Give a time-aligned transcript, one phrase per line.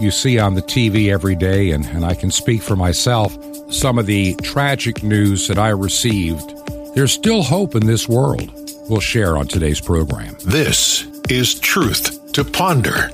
[0.00, 3.36] you see on the TV every day, and, and I can speak for myself,
[3.70, 6.54] some of the tragic news that I received,
[6.94, 8.50] there's still hope in this world.
[8.88, 10.36] We'll share on today's program.
[10.44, 13.10] This is Truth to Ponder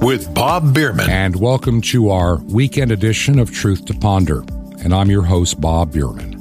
[0.00, 1.10] with Bob Bierman.
[1.10, 4.42] And welcome to our weekend edition of Truth to Ponder.
[4.84, 6.36] And I'm your host, Bob Bierman.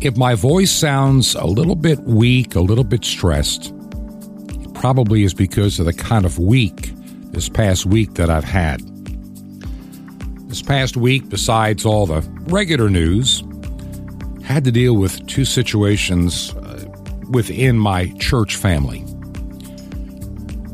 [0.00, 3.74] If my voice sounds a little bit weak, a little bit stressed,
[4.48, 6.95] it probably is because of the kind of week
[7.36, 8.80] this past week that I've had.
[10.48, 13.44] This past week, besides all the regular news,
[14.42, 16.86] had to deal with two situations uh,
[17.30, 19.04] within my church family.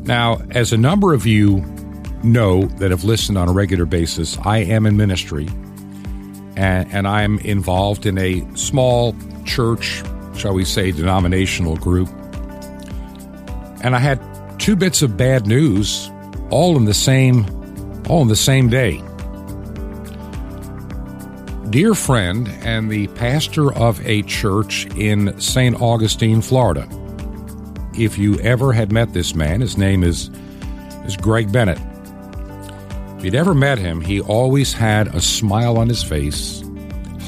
[0.03, 1.57] Now, as a number of you
[2.23, 5.49] know that have listened on a regular basis, I am in ministry
[6.55, 10.01] and, and I'm involved in a small church,
[10.37, 12.07] shall we say, denominational group.
[13.83, 14.21] And I had
[14.61, 16.09] two bits of bad news
[16.53, 17.47] all in the same
[18.07, 19.01] all in the same day.
[21.71, 25.81] Dear friend and the pastor of a church in St.
[25.81, 26.87] Augustine, Florida.
[27.97, 30.29] If you ever had met this man, his name is
[31.05, 31.79] is Greg Bennet.
[33.17, 36.63] If you'd ever met him, he always had a smile on his face,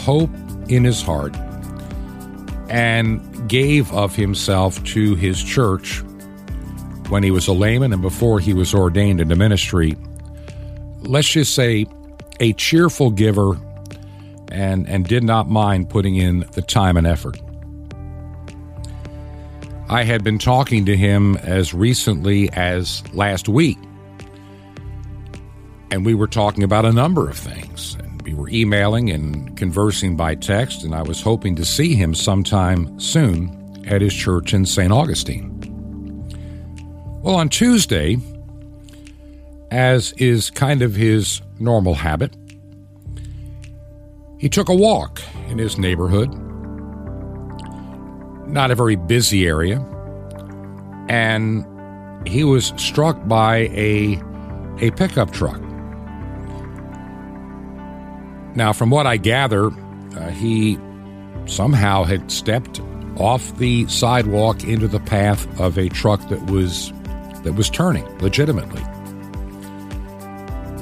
[0.04, 0.30] hope
[0.68, 1.36] in his heart,
[2.70, 6.04] and gave of himself to his church
[7.10, 9.96] when he was a layman and before he was ordained into ministry.
[11.02, 11.86] Let's just say
[12.40, 13.60] a cheerful giver
[14.52, 17.40] and, and did not mind putting in the time and effort.
[19.88, 23.78] I had been talking to him as recently as last week,
[25.92, 27.96] and we were talking about a number of things.
[28.00, 32.16] And we were emailing and conversing by text, and I was hoping to see him
[32.16, 34.92] sometime soon at his church in St.
[34.92, 35.55] Augustine.
[37.26, 38.18] Well, on Tuesday,
[39.72, 42.32] as is kind of his normal habit,
[44.38, 46.32] he took a walk in his neighborhood,
[48.48, 49.84] not a very busy area,
[51.10, 51.66] and
[52.28, 54.22] he was struck by a,
[54.78, 55.60] a pickup truck.
[58.56, 59.72] Now, from what I gather,
[60.16, 60.78] uh, he
[61.48, 62.82] somehow had stepped
[63.18, 66.94] off the sidewalk into the path of a truck that was
[67.46, 68.82] that was turning legitimately.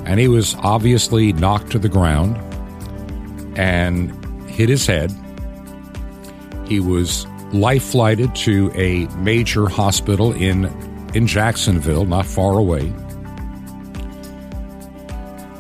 [0.06, 2.38] And he was obviously knocked to the ground
[3.58, 4.12] and
[4.50, 5.14] hit his head.
[6.68, 10.66] He was life flighted to a major hospital in,
[11.14, 12.92] in Jacksonville, not far away.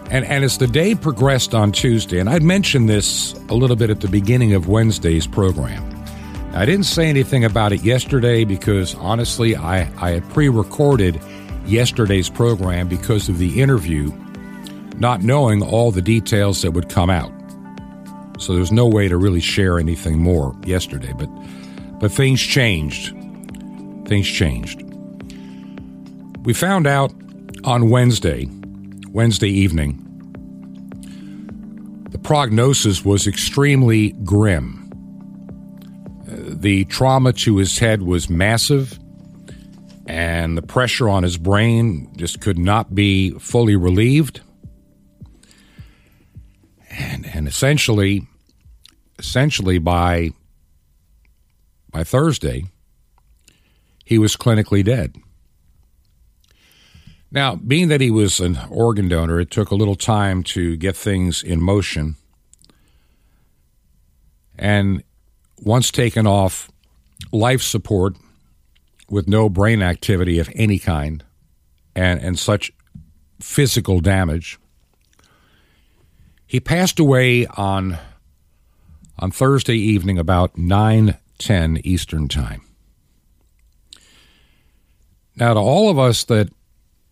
[0.09, 3.89] And, and as the day progressed on Tuesday, and I'd mentioned this a little bit
[3.89, 5.92] at the beginning of Wednesday's program,
[6.55, 11.19] I didn't say anything about it yesterday because honestly, I, I had pre recorded
[11.65, 14.11] yesterday's program because of the interview,
[14.97, 17.31] not knowing all the details that would come out.
[18.39, 21.11] So there's no way to really share anything more yesterday.
[21.17, 21.27] But,
[21.99, 23.15] but things changed.
[24.07, 24.83] Things changed.
[26.45, 27.11] We found out
[27.63, 28.47] on Wednesday,
[29.09, 29.99] Wednesday evening,
[32.11, 34.82] the prognosis was extremely grim
[36.63, 38.97] the trauma to his head was massive,
[40.07, 44.39] and the pressure on his brain just could not be fully relieved.
[46.89, 48.27] And, and essentially,
[49.19, 50.31] essentially by
[51.91, 52.63] by Thursday,
[54.05, 55.15] he was clinically dead.
[57.29, 60.95] Now, being that he was an organ donor, it took a little time to get
[60.95, 62.15] things in motion.
[64.57, 65.03] And
[65.63, 66.69] once taken off
[67.31, 68.15] life support
[69.09, 71.23] with no brain activity of any kind
[71.95, 72.71] and, and such
[73.39, 74.59] physical damage.
[76.45, 77.97] He passed away on
[79.19, 82.61] on Thursday evening about 9:10 Eastern Time.
[85.35, 86.49] Now to all of us that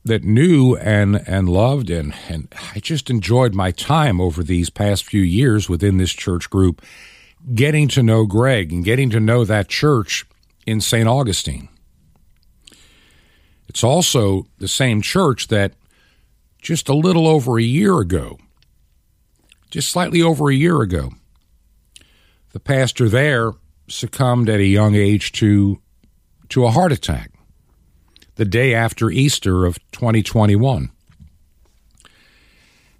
[0.04, 5.06] that knew and and loved and and I just enjoyed my time over these past
[5.06, 6.82] few years within this church group
[7.54, 10.26] getting to know Greg and getting to know that church
[10.66, 11.08] in St.
[11.08, 11.70] Augustine.
[13.68, 15.74] It's also the same church that
[16.62, 18.38] just a little over a year ago,
[19.70, 21.12] just slightly over a year ago,
[22.52, 23.54] the pastor there
[23.88, 25.82] succumbed at a young age to
[26.50, 27.32] to a heart attack
[28.36, 30.92] the day after Easter of 2021.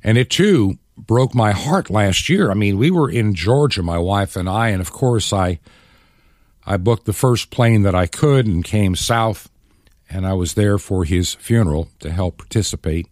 [0.04, 2.52] And it too broke my heart last year.
[2.52, 5.60] I mean, we were in Georgia, my wife and I, and of course I
[6.66, 9.50] I booked the first plane that I could and came south
[10.12, 13.08] and I was there for his funeral to help participate.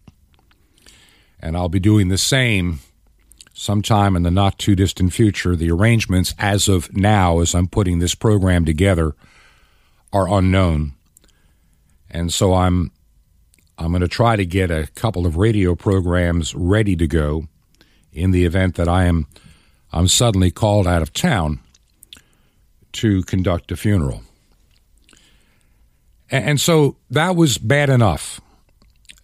[1.40, 2.80] And I'll be doing the same
[3.54, 5.56] sometime in the not too distant future.
[5.56, 9.14] The arrangements as of now, as I'm putting this program together,
[10.12, 10.92] are unknown.
[12.10, 12.92] And so I'm
[13.78, 17.48] I'm going to try to get a couple of radio programs ready to go
[18.12, 19.26] in the event that I am
[19.92, 21.60] I'm suddenly called out of town
[22.92, 24.22] to conduct a funeral.
[26.30, 28.40] And so that was bad enough.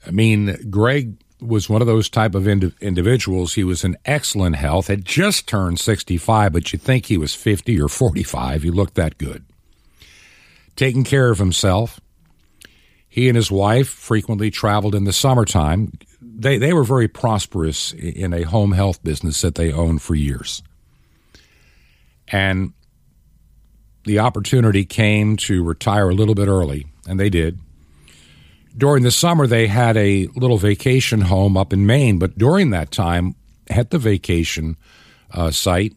[0.07, 3.55] I mean, Greg was one of those type of ind- individuals.
[3.55, 7.81] He was in excellent health, had just turned 65, but you'd think he was 50
[7.81, 8.63] or 45.
[8.63, 9.45] He looked that good.
[10.75, 12.01] Taking care of himself.
[13.09, 15.93] He and his wife frequently traveled in the summertime.
[16.39, 20.63] They, they were very prosperous in a home health business that they owned for years.
[22.29, 22.75] And
[24.05, 27.59] the opportunity came to retire a little bit early, and they did
[28.77, 32.91] during the summer they had a little vacation home up in Maine, but during that
[32.91, 33.35] time
[33.69, 34.77] at the vacation
[35.33, 35.97] uh, site,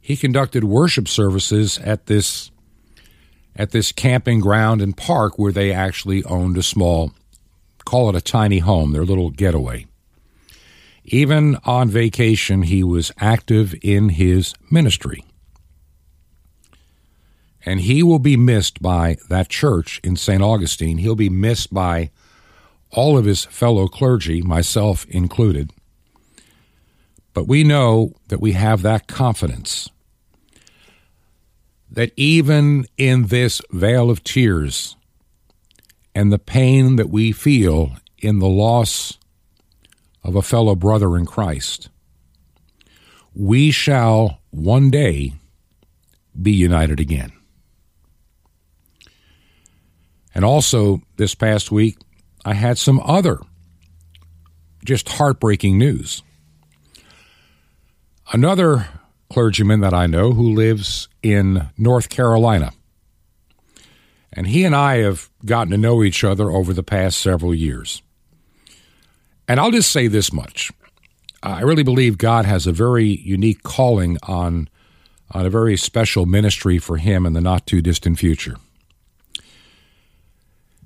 [0.00, 2.50] he conducted worship services at this
[3.58, 7.12] at this camping ground and park where they actually owned a small,
[7.86, 9.86] call it a tiny home, their little getaway.
[11.04, 15.24] Even on vacation, he was active in his ministry.
[17.64, 20.42] And he will be missed by that church in St.
[20.42, 20.98] Augustine.
[20.98, 22.10] He'll be missed by
[22.90, 25.72] all of his fellow clergy, myself included.
[27.34, 29.88] But we know that we have that confidence
[31.90, 34.96] that even in this vale of tears
[36.16, 39.18] and the pain that we feel in the loss
[40.24, 41.90] of a fellow brother in Christ,
[43.34, 45.34] we shall one day
[46.40, 47.32] be united again.
[50.34, 51.98] And also, this past week,
[52.46, 53.38] I had some other
[54.86, 56.22] just heartbreaking news.
[58.32, 58.88] Another
[59.28, 62.72] clergyman that I know who lives in North Carolina.
[64.36, 68.02] And he and I have gotten to know each other over the past several years.
[69.48, 70.70] And I'll just say this much
[71.42, 74.68] I really believe God has a very unique calling on,
[75.30, 78.56] on a very special ministry for him in the not too distant future.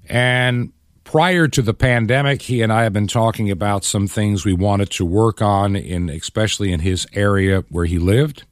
[0.08, 0.73] And
[1.05, 4.91] prior to the pandemic, he and I have been talking about some things we wanted
[4.93, 8.44] to work on, in especially in his area where he lived.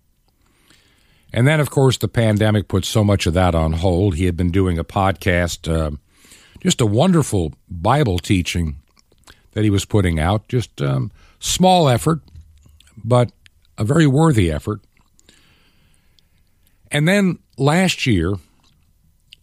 [1.32, 4.16] And then, of course, the pandemic put so much of that on hold.
[4.16, 5.96] He had been doing a podcast, uh,
[6.60, 8.76] just a wonderful Bible teaching
[9.52, 10.48] that he was putting out.
[10.48, 12.20] Just um, small effort,
[12.96, 13.30] but
[13.76, 14.80] a very worthy effort.
[16.90, 18.34] And then last year,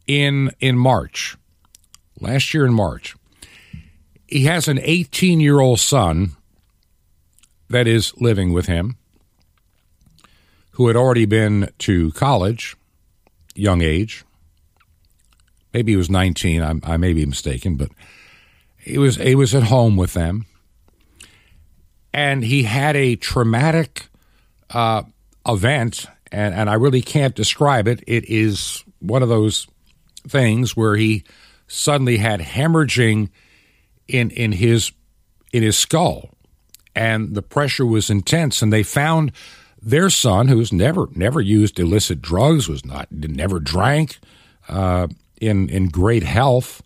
[0.08, 1.38] in in March,
[2.20, 3.16] last year in March.
[4.28, 6.32] He has an 18 year old son
[7.70, 8.98] that is living with him
[10.76, 12.76] who had already been to college,
[13.56, 14.26] young age.
[15.74, 16.62] Maybe he was 19.
[16.62, 17.90] I, I may be mistaken, but
[18.78, 20.46] he was he was at home with them,
[22.14, 24.08] and he had a traumatic
[24.70, 25.04] uh,
[25.48, 28.04] event, and and I really can't describe it.
[28.06, 29.68] It is one of those
[30.28, 31.24] things where he
[31.68, 33.30] suddenly had hemorrhaging
[34.08, 34.92] in in his
[35.54, 36.32] in his skull,
[36.96, 38.62] and the pressure was intense.
[38.62, 39.32] And they found
[39.86, 44.20] their son, who's never never used illicit drugs, was not never drank,
[44.68, 45.08] uh,
[45.40, 46.82] in in great health.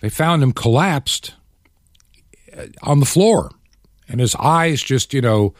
[0.00, 1.34] They found him collapsed
[2.56, 3.50] uh, on the floor,
[4.08, 5.54] and his eyes just you know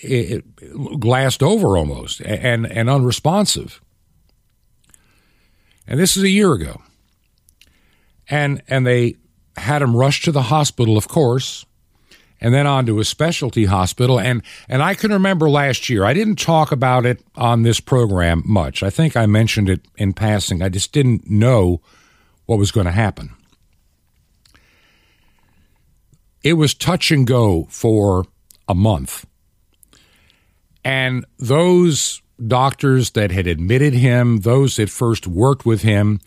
[0.00, 3.80] it, it glassed over almost and and unresponsive.
[5.86, 6.80] And this is a year ago.
[8.28, 9.16] And and they
[9.56, 11.66] had him rushed to the hospital, of course,
[12.42, 14.20] and then on to a specialty hospital.
[14.20, 18.42] And and I can remember last year, I didn't talk about it on this program
[18.44, 18.82] much.
[18.82, 20.60] I think I mentioned it in passing.
[20.60, 21.80] I just didn't know
[22.44, 23.30] what was going to happen.
[26.42, 28.26] It was touch and go for
[28.68, 29.24] a month.
[30.84, 36.18] And those doctors that had admitted him, those that first worked with him,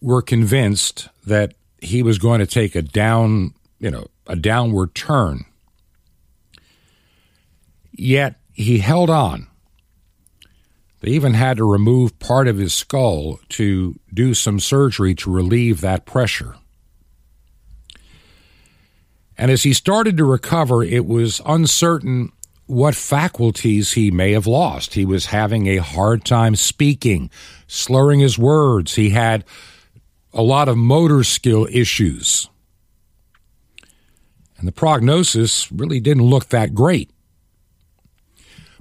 [0.00, 5.44] were convinced that he was going to take a down, you know, a downward turn.
[7.92, 9.46] Yet he held on.
[11.00, 15.80] They even had to remove part of his skull to do some surgery to relieve
[15.80, 16.56] that pressure.
[19.36, 22.32] And as he started to recover, it was uncertain
[22.66, 24.94] what faculties he may have lost.
[24.94, 27.30] He was having a hard time speaking,
[27.66, 28.94] slurring his words.
[28.94, 29.44] He had
[30.32, 32.48] a lot of motor skill issues.
[34.64, 37.10] And the prognosis really didn't look that great.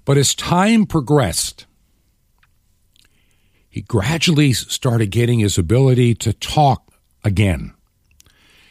[0.05, 1.65] But as time progressed,
[3.69, 6.93] he gradually started getting his ability to talk
[7.25, 7.73] again.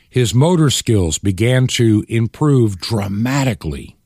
[0.08, 3.98] His motor skills began to improve dramatically.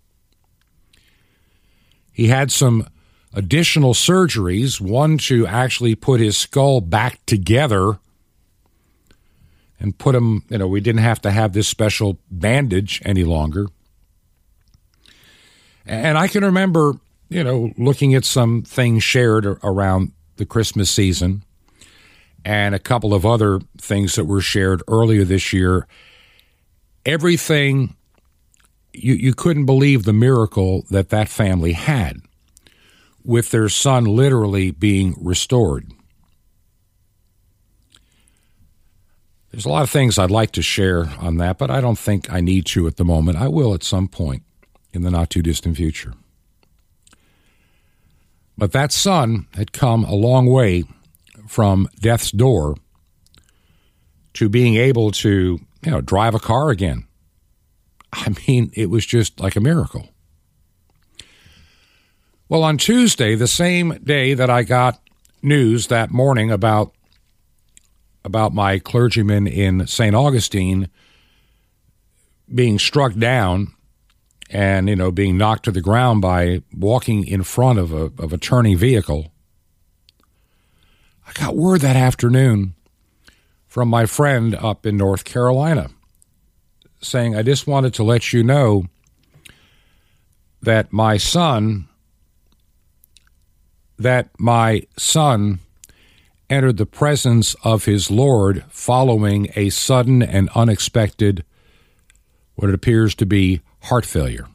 [2.13, 2.89] He had some
[3.33, 8.01] additional surgeries, one to actually put his skull back together
[9.79, 13.67] and put him, you know, we didn't have to have this special bandage any longer.
[15.85, 16.95] And I can remember,
[17.29, 21.43] you know, looking at some things shared around the Christmas season
[22.45, 25.87] and a couple of other things that were shared earlier this year.
[27.05, 27.97] Everything
[28.93, 32.21] you, you couldn't believe the miracle that that family had
[33.25, 35.93] with their son literally being restored.
[39.57, 42.31] There's a lot of things I'd like to share on that, but I don't think
[42.31, 43.39] I need to at the moment.
[43.39, 44.43] I will at some point
[44.93, 46.13] in the not too distant future.
[48.59, 50.85] But that son had come a long way
[51.49, 52.77] from death's door
[54.35, 57.07] to being able to, you know, drive a car again,
[58.13, 60.11] I mean, it was just like a miracle.
[62.51, 65.01] Well, on Tuesday, the same day that I got
[65.41, 66.93] news that morning about
[68.27, 70.15] about my clergyman in St.
[70.15, 70.91] Augustine
[72.55, 73.69] being struck down
[74.51, 78.35] and you know being knocked to the ground by walking in front of a of
[78.35, 79.33] a turning vehicle.
[81.27, 82.75] I got word that afternoon
[83.67, 85.91] from my friend up in North Carolina
[87.01, 88.87] saying, I just wanted to let you know
[90.63, 91.89] that my son,
[93.99, 95.61] that my son
[96.49, 101.45] entered the presence of his Lord following a sudden and unexpected,
[102.55, 104.47] what it appears to be, heart failure.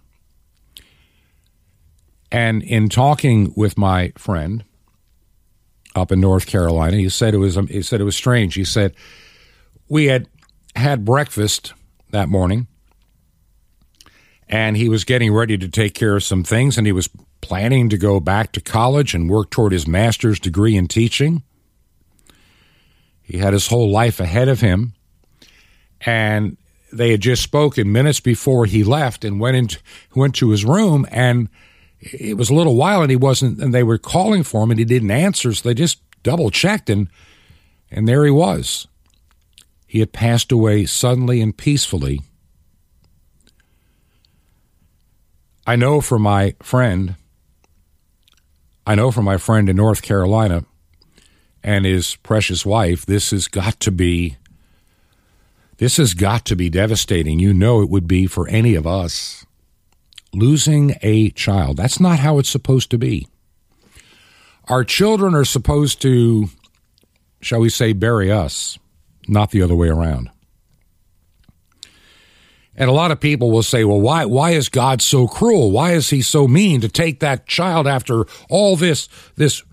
[2.31, 4.63] And in talking with my friend
[5.95, 8.55] up in North Carolina, he said it was he said it was strange.
[8.55, 8.95] He said
[9.89, 10.27] we had
[10.75, 11.73] had breakfast
[12.11, 12.67] that morning.
[14.47, 17.87] And he was getting ready to take care of some things, and he was planning
[17.89, 21.43] to go back to college and work toward his master's degree in teaching.
[23.31, 24.93] He had his whole life ahead of him.
[26.01, 26.57] And
[26.91, 29.79] they had just spoken minutes before he left and went into
[30.13, 31.47] went to his room and
[32.01, 34.79] it was a little while and he wasn't and they were calling for him and
[34.79, 37.07] he didn't answer so they just double checked and
[37.89, 38.87] and there he was
[39.87, 42.21] he had passed away suddenly and peacefully.
[45.67, 47.15] I know from my friend,
[48.87, 50.65] I know from my friend in North Carolina
[51.63, 54.37] and his precious wife, this has got to be
[55.77, 57.39] this has got to be devastating.
[57.39, 59.47] You know it would be for any of us.
[60.31, 61.77] Losing a child.
[61.77, 63.27] That's not how it's supposed to be.
[64.67, 66.49] Our children are supposed to,
[67.41, 68.77] shall we say, bury us
[69.27, 70.29] not the other way around.
[72.75, 75.71] And a lot of people will say, well, why, why is God so cruel?
[75.71, 79.63] Why is he so mean to take that child after all this, this,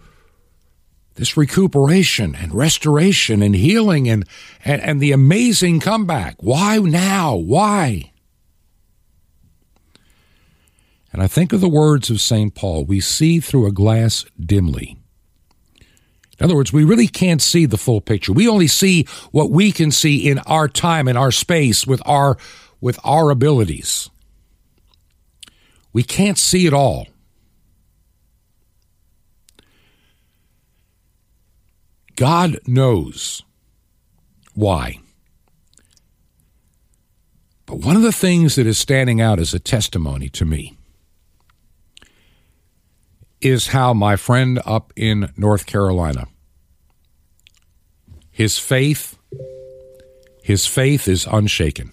[1.19, 4.25] this recuperation and restoration and healing and,
[4.65, 6.37] and, and the amazing comeback?
[6.39, 7.35] Why now?
[7.35, 8.13] Why?
[11.13, 12.55] And I think of the words of St.
[12.55, 14.97] Paul we see through a glass dimly.
[16.39, 18.33] In other words, we really can't see the full picture.
[18.33, 22.37] We only see what we can see in our time, in our space, with our,
[22.81, 24.09] with our abilities.
[25.93, 27.09] We can't see it all.
[32.19, 33.45] God knows
[34.53, 34.99] why.
[37.65, 40.77] But one of the things that is standing out as a testimony to me
[43.41, 46.27] is how my friend up in North Carolina,
[48.33, 49.17] his faith,
[50.43, 51.93] his faith is unshaken.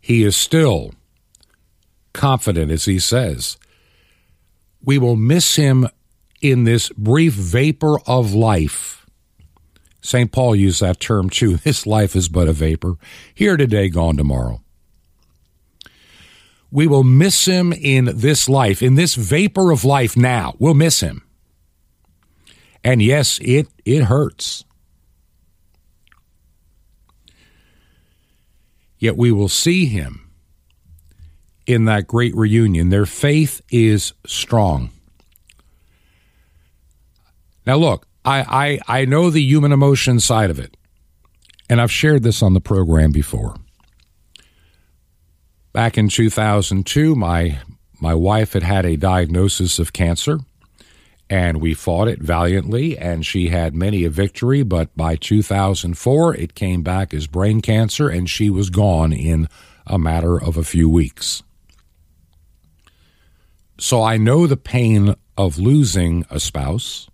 [0.00, 0.94] He is still
[2.14, 3.58] confident, as he says.
[4.82, 5.90] We will miss him
[6.40, 9.06] in this brief vapor of life.
[10.00, 10.30] St.
[10.30, 11.56] Paul used that term too.
[11.64, 12.96] This life is but a vapor,
[13.34, 14.62] here today, gone tomorrow.
[16.70, 20.54] We will miss him in this life, in this vapor of life now.
[20.58, 21.22] We'll miss him.
[22.84, 24.64] And yes, it, it hurts.
[28.98, 30.30] Yet we will see him
[31.66, 32.90] in that great reunion.
[32.90, 34.90] Their faith is strong.
[37.66, 40.76] Now, look, I, I, I know the human emotion side of it,
[41.68, 43.56] and I've shared this on the program before.
[45.72, 47.58] Back in 2002, my,
[48.00, 50.38] my wife had had a diagnosis of cancer,
[51.28, 54.62] and we fought it valiantly, and she had many a victory.
[54.62, 59.48] But by 2004, it came back as brain cancer, and she was gone in
[59.86, 61.42] a matter of a few weeks.
[63.78, 67.08] So I know the pain of losing a spouse.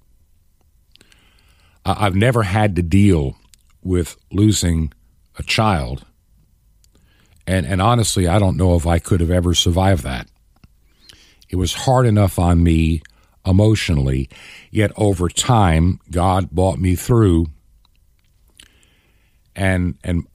[1.84, 3.36] I've never had to deal
[3.82, 4.92] with losing
[5.38, 6.04] a child.
[7.46, 10.28] And, and honestly, I don't know if I could have ever survived that.
[11.48, 13.02] It was hard enough on me
[13.44, 14.30] emotionally,
[14.70, 17.46] yet over time, God brought me through.
[19.56, 20.26] And, and,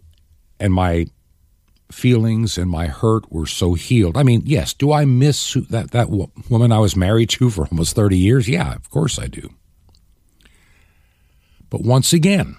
[0.60, 1.08] and my
[1.92, 4.18] feelings and my hurt were so healed.
[4.18, 7.96] I mean, yes, do I miss that, that woman I was married to for almost
[7.96, 8.50] 30 years?
[8.50, 9.50] Yeah, of course I do.
[11.70, 12.58] But once again,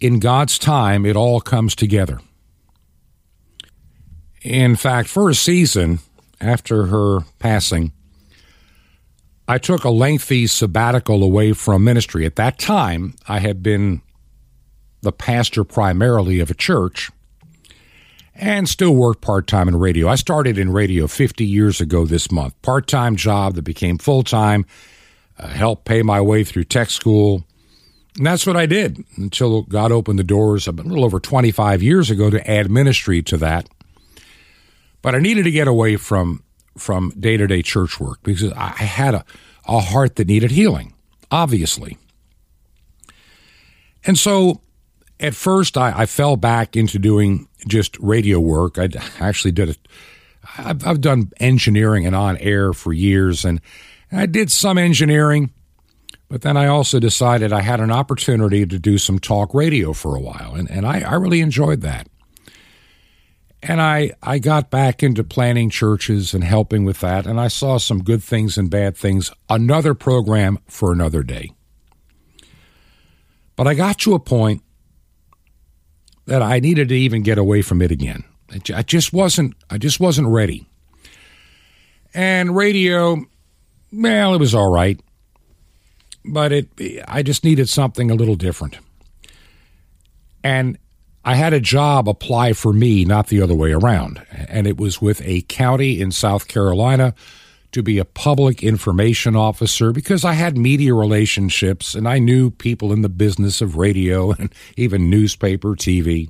[0.00, 2.20] in God's time, it all comes together.
[4.42, 6.00] In fact, for a season
[6.40, 7.92] after her passing,
[9.46, 12.26] I took a lengthy sabbatical away from ministry.
[12.26, 14.02] At that time, I had been
[15.02, 17.10] the pastor primarily of a church
[18.34, 20.08] and still worked part time in radio.
[20.08, 22.60] I started in radio 50 years ago this month.
[22.62, 24.64] Part time job that became full time,
[25.38, 27.44] uh, helped pay my way through tech school,
[28.16, 32.10] and that's what I did until God opened the doors a little over 25 years
[32.10, 33.68] ago to add ministry to that.
[35.00, 36.42] But I needed to get away from
[36.76, 39.24] from day to day church work because I had a,
[39.66, 40.94] a heart that needed healing,
[41.30, 41.98] obviously.
[44.04, 44.62] And so
[45.20, 48.78] at first I, I fell back into doing just radio work.
[48.78, 48.88] I
[49.20, 49.78] actually did it.
[50.58, 53.60] I've, I've done engineering and on air for years, and
[54.10, 55.52] I did some engineering
[56.28, 60.16] but then I also decided I had an opportunity to do some talk radio for
[60.16, 62.08] a while, and, and I, I really enjoyed that.
[63.62, 67.76] And I, I got back into planning churches and helping with that, and I saw
[67.76, 69.30] some good things and bad things.
[69.50, 71.52] Another program for another day.
[73.54, 74.62] But I got to a point
[76.24, 78.24] that I needed to even get away from it again.
[78.74, 79.54] I just wasn't.
[79.68, 80.66] I just wasn't ready.
[82.14, 83.24] And radio,
[83.92, 84.98] well, it was all right
[86.24, 86.68] but it
[87.08, 88.78] I just needed something a little different.
[90.44, 90.78] And
[91.24, 94.24] I had a job apply for me, not the other way around.
[94.32, 97.14] And it was with a county in South Carolina
[97.70, 102.92] to be a public information officer because I had media relationships and I knew people
[102.92, 106.28] in the business of radio and even newspaper, TV.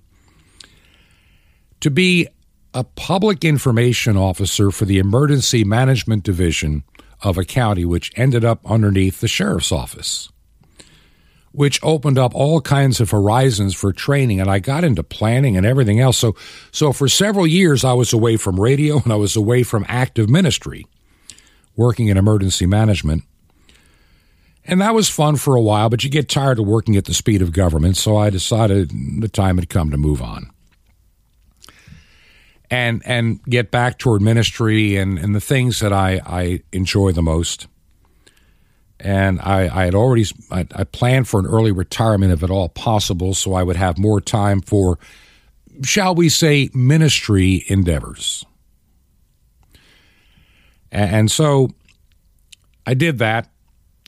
[1.81, 2.29] To be
[2.75, 6.85] a public information officer for the Emergency Management Division
[7.23, 10.31] of a county which ended up underneath the sheriff's office,
[11.53, 14.41] which opened up all kinds of horizons for training.
[14.41, 16.19] And I got into planning and everything else.
[16.19, 16.35] So,
[16.71, 20.29] so for several years, I was away from radio and I was away from active
[20.29, 20.87] ministry,
[21.77, 23.25] working in emergency management.
[24.65, 27.15] And that was fun for a while, but you get tired of working at the
[27.15, 27.97] speed of government.
[27.97, 30.52] So I decided the time had come to move on
[32.73, 37.23] and and get back toward ministry and, and the things that I, I enjoy the
[37.23, 37.69] most.
[38.99, 42.71] And I, I had already I, I planned for an early retirement if at all
[42.71, 44.99] possible, so I would have more time for,
[45.85, 48.47] shall we say, ministry endeavors.
[50.91, 51.69] And, and so
[52.87, 53.51] I did that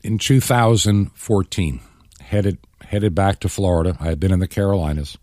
[0.02, 1.80] in 2014.
[2.20, 3.94] Headed headed back to Florida.
[4.00, 5.18] I had been in the Carolinas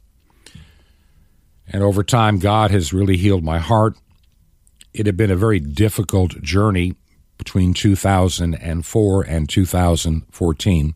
[1.71, 3.97] and over time, God has really healed my heart.
[4.93, 6.95] It had been a very difficult journey
[7.37, 10.93] between 2004 and 2014.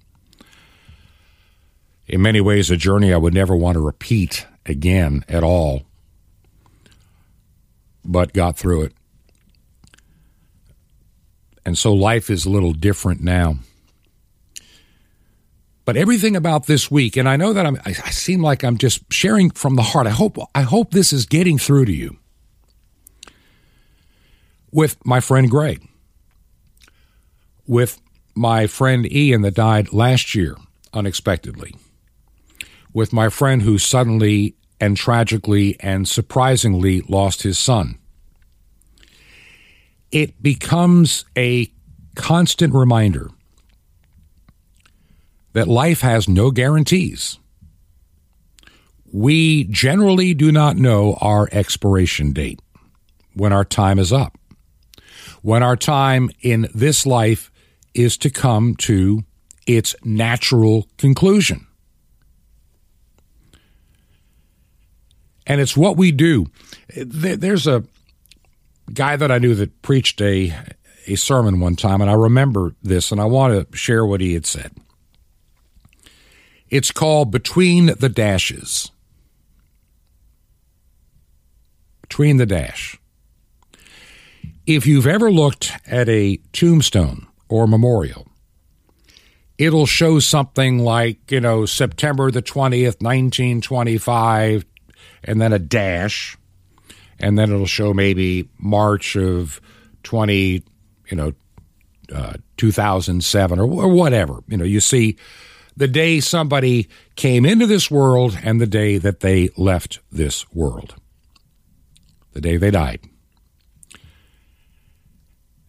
[2.07, 5.83] In many ways, a journey I would never want to repeat again at all,
[8.03, 8.93] but got through it.
[11.65, 13.55] And so life is a little different now.
[15.85, 19.01] But everything about this week, and I know that I'm, I, seem like I'm just
[19.13, 20.07] sharing from the heart.
[20.07, 22.17] I hope, I hope this is getting through to you.
[24.71, 25.87] With my friend Greg,
[27.67, 28.01] with
[28.35, 30.57] my friend Ian that died last year
[30.91, 31.75] unexpectedly,
[32.91, 37.97] with my friend who suddenly and tragically and surprisingly lost his son.
[40.11, 41.71] It becomes a
[42.15, 43.29] constant reminder
[45.55, 47.39] that life has no guarantees.
[49.13, 52.59] We generally do not know our expiration date
[53.33, 54.37] when our time is up,
[55.41, 57.51] when our time in this life
[57.93, 59.23] is to come to
[59.65, 61.65] its natural conclusion.
[65.47, 66.47] And it's what we do.
[66.97, 67.85] There's a
[68.93, 70.53] guy that I knew that preached a,
[71.07, 74.33] a sermon one time, and I remember this, and I want to share what he
[74.33, 74.73] had said.
[76.75, 78.91] It's called Between the Dashes.
[82.01, 82.99] Between the Dash.
[84.65, 88.27] If you've ever looked at a tombstone or memorial,
[89.57, 94.65] it'll show something like, you know, September the 20th, 1925,
[95.23, 96.37] and then a dash,
[97.19, 99.61] and then it'll show maybe March of
[100.03, 100.61] 20,
[101.07, 101.31] you know,
[102.13, 104.43] uh, 2007 or, or whatever.
[104.49, 105.15] You know, you see
[105.77, 110.95] the day somebody came into this world and the day that they left this world,
[112.33, 113.01] the day they died.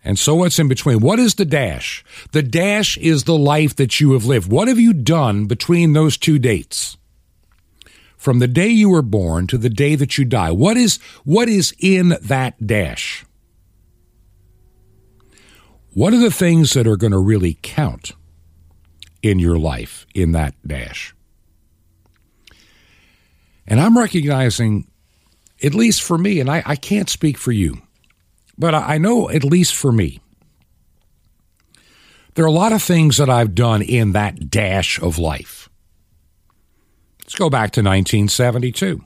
[0.04, 1.00] And so what's in between?
[1.00, 2.04] What is the dash?
[2.30, 4.48] The dash is the life that you have lived.
[4.48, 6.96] What have you done between those two dates?
[8.16, 10.52] From the day you were born to the day that you die.
[10.52, 13.24] What is what is in that dash?
[15.92, 18.12] What are the things that are going to really count?
[19.26, 21.14] In your life in that dash.
[23.66, 24.88] And I'm recognizing,
[25.62, 27.82] at least for me, and I, I can't speak for you,
[28.56, 30.20] but I know at least for me,
[32.34, 35.68] there are a lot of things that I've done in that dash of life.
[37.22, 39.02] Let's go back to 1972.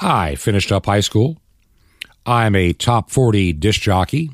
[0.00, 1.38] I finished up high school.
[2.26, 4.30] I'm a top 40 disc jockey,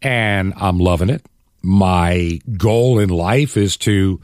[0.00, 1.24] and I'm loving it
[1.62, 4.20] my goal in life is to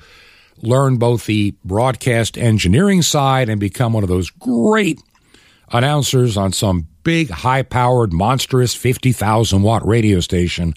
[0.62, 5.00] learn both the broadcast engineering side and become one of those great
[5.70, 10.74] announcers on some big, high powered, monstrous 50,000 watt radio station,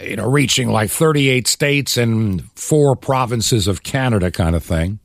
[0.00, 4.98] you know, reaching like 38 states and four provinces of Canada kind of thing.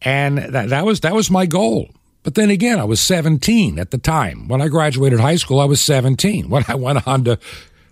[0.00, 1.88] And that, that was that was my goal.
[2.22, 4.46] But then again, I was 17 at the time.
[4.48, 6.48] When I graduated high school, I was 17.
[6.48, 7.38] When I went on to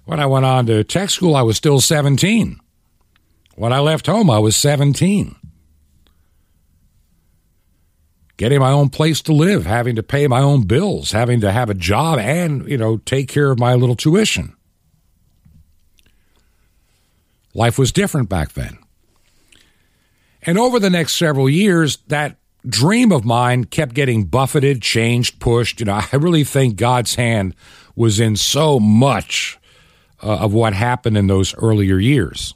[0.05, 2.59] when I went on to tech school, I was still 17.
[3.55, 5.37] When I left home, I was 17.
[8.37, 11.69] Getting my own place to live, having to pay my own bills, having to have
[11.71, 14.57] a job and, you know, take care of my little tuition.
[17.55, 18.79] Life was different back then.
[20.43, 25.81] And over the next several years, that dream of mine kept getting buffeted, changed, pushed.
[25.81, 27.55] You know, I really think God's hand
[27.97, 29.59] was in so much
[30.23, 32.55] uh, of what happened in those earlier years.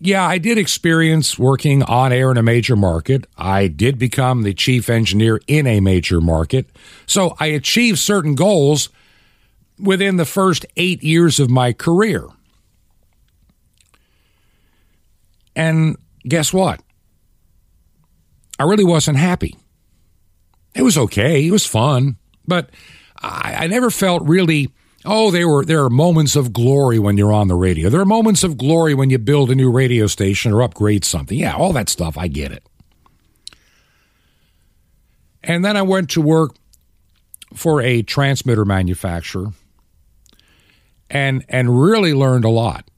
[0.00, 3.26] Yeah, I did experience working on air in a major market.
[3.38, 6.68] I did become the chief engineer in a major market.
[7.06, 8.90] So I achieved certain goals
[9.78, 12.26] within the first eight years of my career.
[15.56, 15.96] And
[16.28, 16.82] guess what?
[18.58, 19.56] I really wasn't happy.
[20.74, 21.46] It was okay.
[21.46, 22.70] It was fun, but
[23.20, 24.70] I, I never felt really.
[25.06, 27.90] Oh, there were there are moments of glory when you're on the radio.
[27.90, 31.38] There are moments of glory when you build a new radio station or upgrade something.
[31.38, 32.16] Yeah, all that stuff.
[32.16, 32.64] I get it.
[35.42, 36.56] And then I went to work
[37.54, 39.48] for a transmitter manufacturer
[41.10, 42.88] and and really learned a lot.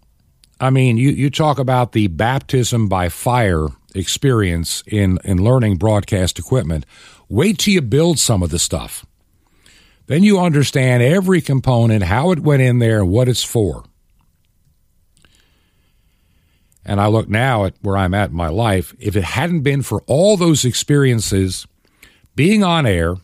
[0.59, 3.67] I mean, you, you talk about the baptism by fire
[3.97, 6.87] experience in, in learning broadcast equipment.
[7.29, 9.05] Wait till you build some of the stuff.
[10.07, 13.85] Then you understand every component, how it went in there, and what it's for.
[16.85, 18.95] And I look now at where I'm at in my life.
[19.01, 21.67] If it hadn't been for all those experiences,
[22.37, 23.17] being on air,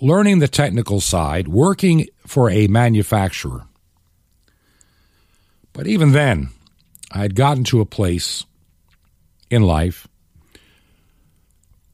[0.00, 3.64] learning the technical side, working for a manufacturer.
[5.74, 6.48] But even then,
[7.12, 8.46] I had gotten to a place
[9.50, 10.06] in life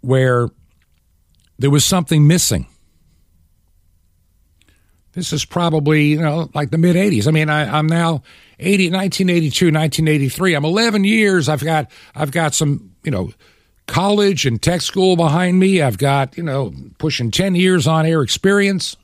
[0.00, 0.48] where
[1.58, 2.66] there was something missing.
[5.12, 7.28] This is probably, you know, like the mid 80s.
[7.28, 8.22] I mean, I, am now
[8.58, 10.54] 80, 1982, 1983.
[10.54, 11.48] I'm 11 years.
[11.48, 13.30] I've got, I've got some, you know,
[13.86, 15.82] college and tech school behind me.
[15.82, 18.96] I've got, you know, pushing 10 years on air experience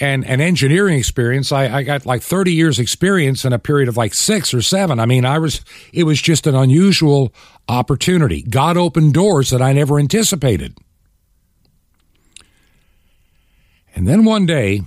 [0.00, 1.52] and, an engineering experience.
[1.52, 4.98] I, I got like 30 years experience in a period of like six or seven.
[4.98, 5.60] I mean, I was,
[5.92, 7.32] it was just an unusual
[7.68, 8.42] opportunity.
[8.42, 10.76] God opened doors that I never anticipated.
[13.94, 14.80] And then one day,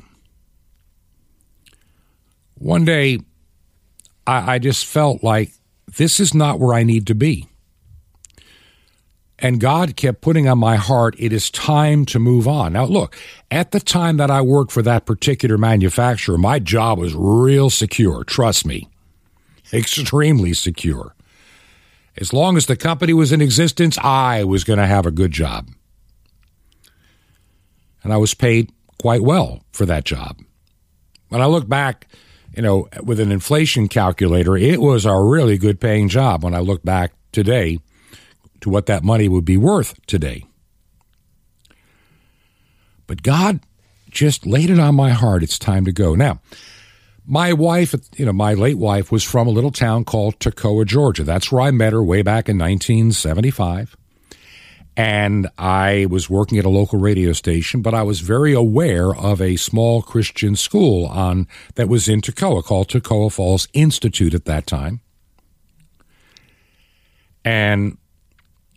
[2.56, 3.20] one day,
[4.26, 5.52] I, I just felt like
[5.98, 7.48] this is not where I need to be.
[9.44, 12.72] And God kept putting on my heart, it is time to move on.
[12.72, 13.18] Now, look,
[13.52, 18.24] at the time that I worked for that particular manufacturer, my job was real secure.
[18.24, 18.88] Trust me,
[19.74, 21.14] extremely secure.
[22.16, 25.32] As long as the company was in existence, I was going to have a good
[25.32, 25.68] job.
[28.02, 30.40] And I was paid quite well for that job.
[31.28, 32.08] When I look back,
[32.56, 36.60] you know, with an inflation calculator, it was a really good paying job when I
[36.60, 37.80] look back today
[38.64, 40.46] to what that money would be worth today.
[43.08, 43.60] But God
[44.10, 45.44] just laid it on my heart.
[45.44, 46.16] It's time to go.
[46.16, 46.42] Now,
[47.26, 51.24] my wife, you know, my late wife was from a little town called Toccoa, Georgia.
[51.24, 53.96] That's where I met her way back in 1975
[54.96, 59.42] and I was working at a local radio station, but I was very aware of
[59.42, 64.68] a small Christian school on that was in Toccoa called Toccoa Falls Institute at that
[64.68, 65.02] time.
[67.44, 67.98] And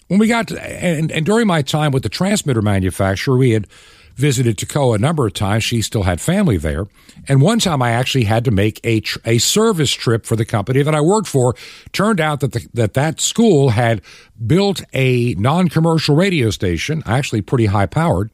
[0.09, 3.67] when we got to, and, and during my time with the transmitter manufacturer, we had
[4.15, 5.63] visited Toccoa a number of times.
[5.63, 6.87] She still had family there.
[7.29, 10.45] And one time I actually had to make a, tr- a service trip for the
[10.45, 11.55] company that I worked for.
[11.93, 14.01] Turned out that the, that, that school had
[14.45, 18.31] built a non commercial radio station, actually pretty high powered,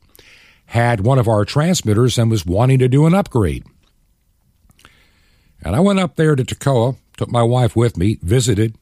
[0.66, 3.64] had one of our transmitters and was wanting to do an upgrade.
[5.64, 8.76] And I went up there to Toccoa, took my wife with me, visited,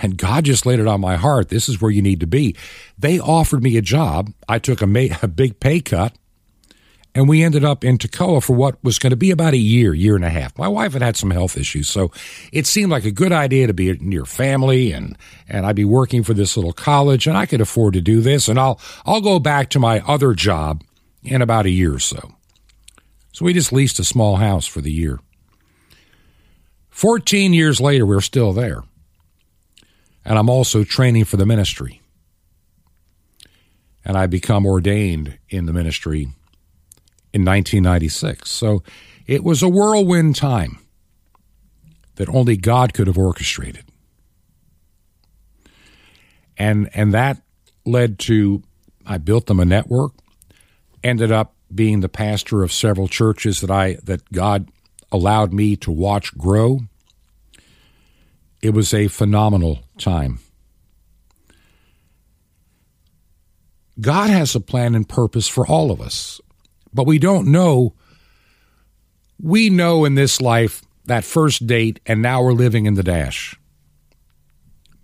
[0.00, 1.48] and God just laid it on my heart.
[1.48, 2.56] This is where you need to be.
[2.98, 4.32] They offered me a job.
[4.48, 6.14] I took a, ma- a big pay cut,
[7.14, 9.92] and we ended up in Toccoa for what was going to be about a year,
[9.92, 10.56] year and a half.
[10.56, 12.10] My wife had had some health issues, so
[12.52, 15.16] it seemed like a good idea to be near family, and
[15.48, 18.48] and I'd be working for this little college, and I could afford to do this,
[18.48, 20.82] and I'll I'll go back to my other job
[21.22, 22.34] in about a year or so.
[23.32, 25.20] So we just leased a small house for the year.
[26.88, 28.84] Fourteen years later, we're still there
[30.24, 32.00] and I'm also training for the ministry.
[34.04, 36.22] And I become ordained in the ministry
[37.32, 38.50] in 1996.
[38.50, 38.82] So
[39.26, 40.78] it was a whirlwind time
[42.16, 43.84] that only God could have orchestrated.
[46.58, 47.42] And and that
[47.84, 48.62] led to
[49.06, 50.12] I built them a network,
[51.02, 54.68] ended up being the pastor of several churches that I that God
[55.10, 56.80] allowed me to watch grow
[58.62, 60.38] it was a phenomenal time.
[64.00, 66.40] God has a plan and purpose for all of us,
[66.94, 67.94] but we don't know.
[69.40, 73.58] We know in this life that first date, and now we're living in the dash.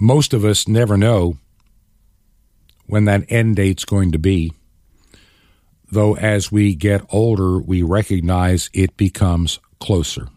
[0.01, 1.37] Most of us never know
[2.87, 4.53] when that end date's going to be,
[5.90, 10.29] though as we get older, we recognize it becomes closer.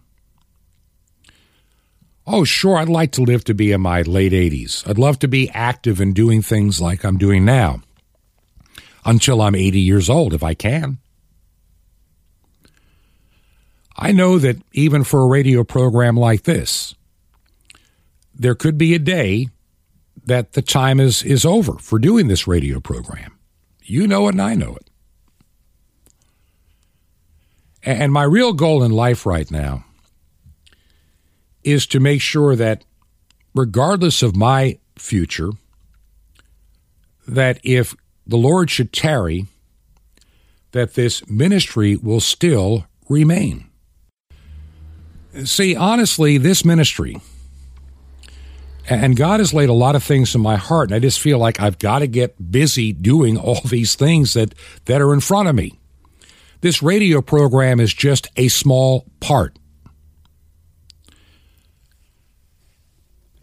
[2.27, 4.87] Oh, sure, I'd like to live to be in my late 80s.
[4.87, 7.81] I'd love to be active and doing things like I'm doing now
[9.03, 10.99] until I'm 80 years old, if I can.
[13.97, 16.95] I know that even for a radio program like this,
[18.33, 19.49] there could be a day
[20.25, 23.37] that the time is, is over for doing this radio program.
[23.81, 24.89] You know it, and I know it.
[27.83, 29.85] And my real goal in life right now
[31.63, 32.83] is to make sure that
[33.53, 35.49] regardless of my future,
[37.27, 37.95] that if
[38.25, 39.45] the Lord should tarry,
[40.71, 43.69] that this ministry will still remain.
[45.43, 47.17] See, honestly, this ministry,
[48.89, 51.39] and God has laid a lot of things in my heart, and I just feel
[51.39, 54.53] like I've got to get busy doing all these things that,
[54.85, 55.77] that are in front of me.
[56.61, 59.57] This radio program is just a small part.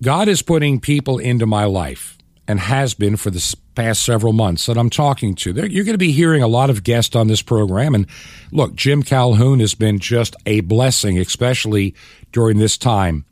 [0.02, 4.66] God is putting people into my life, and has been for the past several months
[4.66, 5.52] that I'm talking to.
[5.52, 7.94] You're going to be hearing a lot of guests on this program.
[7.94, 8.06] And
[8.50, 11.94] look, Jim Calhoun has been just a blessing, especially
[12.32, 13.26] during this time.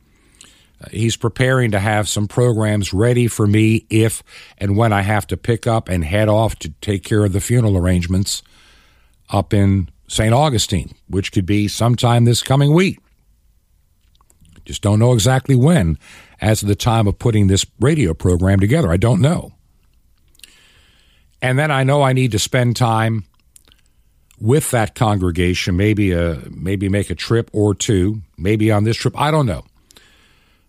[0.79, 4.23] Uh, he's preparing to have some programs ready for me if
[4.59, 7.41] and when I have to pick up and head off to take care of the
[7.41, 8.43] funeral arrangements
[9.31, 10.35] up in St.
[10.35, 12.99] Augustine, which could be sometime this coming week.
[14.67, 15.99] Just don't know exactly when
[16.41, 18.91] as of the time of putting this radio program together.
[18.91, 19.53] I don't know.
[21.41, 23.25] And then I know I need to spend time
[24.41, 29.19] with that congregation, maybe a, maybe make a trip or two, maybe on this trip.
[29.19, 29.65] I don't know.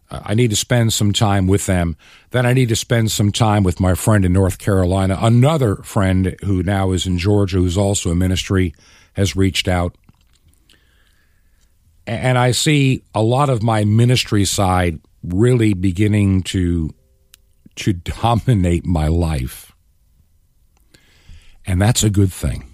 [0.10, 1.98] I need to spend some time with them.
[2.32, 5.18] Then I need to spend some time with my friend in North Carolina.
[5.20, 8.74] Another friend who now is in Georgia, who's also a ministry,
[9.14, 9.96] has reached out.
[12.08, 16.94] And I see a lot of my ministry side really beginning to
[17.76, 19.74] to dominate my life.
[21.66, 22.72] And that's a good thing.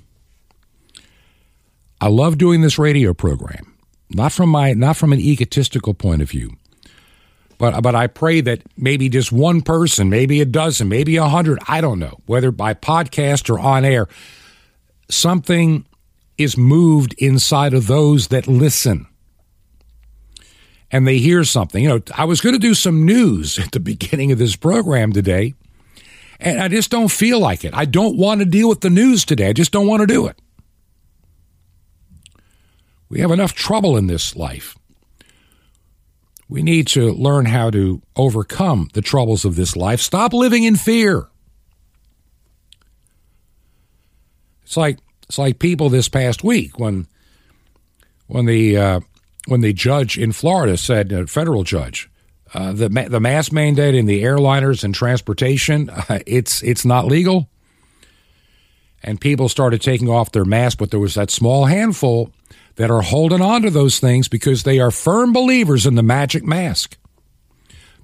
[1.99, 3.75] I love doing this radio program.
[4.11, 6.51] Not from my not from an egotistical point of view.
[7.57, 11.57] But but I pray that maybe just one person, maybe a dozen, maybe a hundred,
[11.67, 14.07] I don't know, whether by podcast or on air,
[15.09, 15.87] something
[16.37, 19.07] is moved inside of those that listen
[20.93, 21.83] and they hear something.
[21.83, 25.11] You know, I was going to do some news at the beginning of this program
[25.11, 25.55] today,
[26.39, 27.73] and I just don't feel like it.
[27.73, 29.49] I don't want to deal with the news today.
[29.49, 30.39] I just don't want to do it.
[33.09, 34.77] We have enough trouble in this life.
[36.47, 39.99] We need to learn how to overcome the troubles of this life.
[39.99, 41.27] Stop living in fear.
[44.63, 47.07] It's like it's like people this past week when
[48.27, 48.99] when the uh,
[49.47, 52.09] when the judge in Florida said, a federal judge,
[52.53, 57.49] uh, the the mask mandate in the airliners and transportation, uh, it's it's not legal.
[59.05, 62.31] And people started taking off their masks, but there was that small handful
[62.75, 66.43] that are holding on to those things because they are firm believers in the magic
[66.43, 66.97] mask.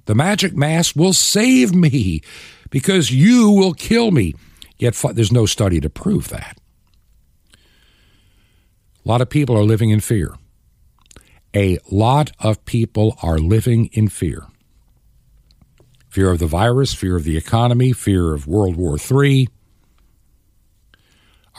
[0.04, 2.20] The magic mask will save me
[2.70, 4.34] because you will kill me.
[4.76, 6.58] Yet there's no study to prove that.
[7.52, 10.34] A lot of people are living in fear
[11.54, 14.46] a lot of people are living in fear
[16.10, 19.48] fear of the virus, fear of the economy, fear of World War III,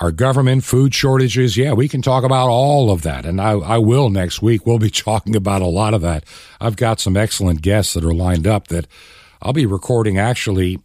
[0.02, 1.56] our government, food shortages.
[1.56, 3.26] Yeah, we can talk about all of that.
[3.26, 4.66] And I, I will next week.
[4.66, 6.26] We'll be talking about a lot of that.
[6.60, 8.88] I've got some excellent guests that are lined up that
[9.42, 10.80] I'll be recording actually,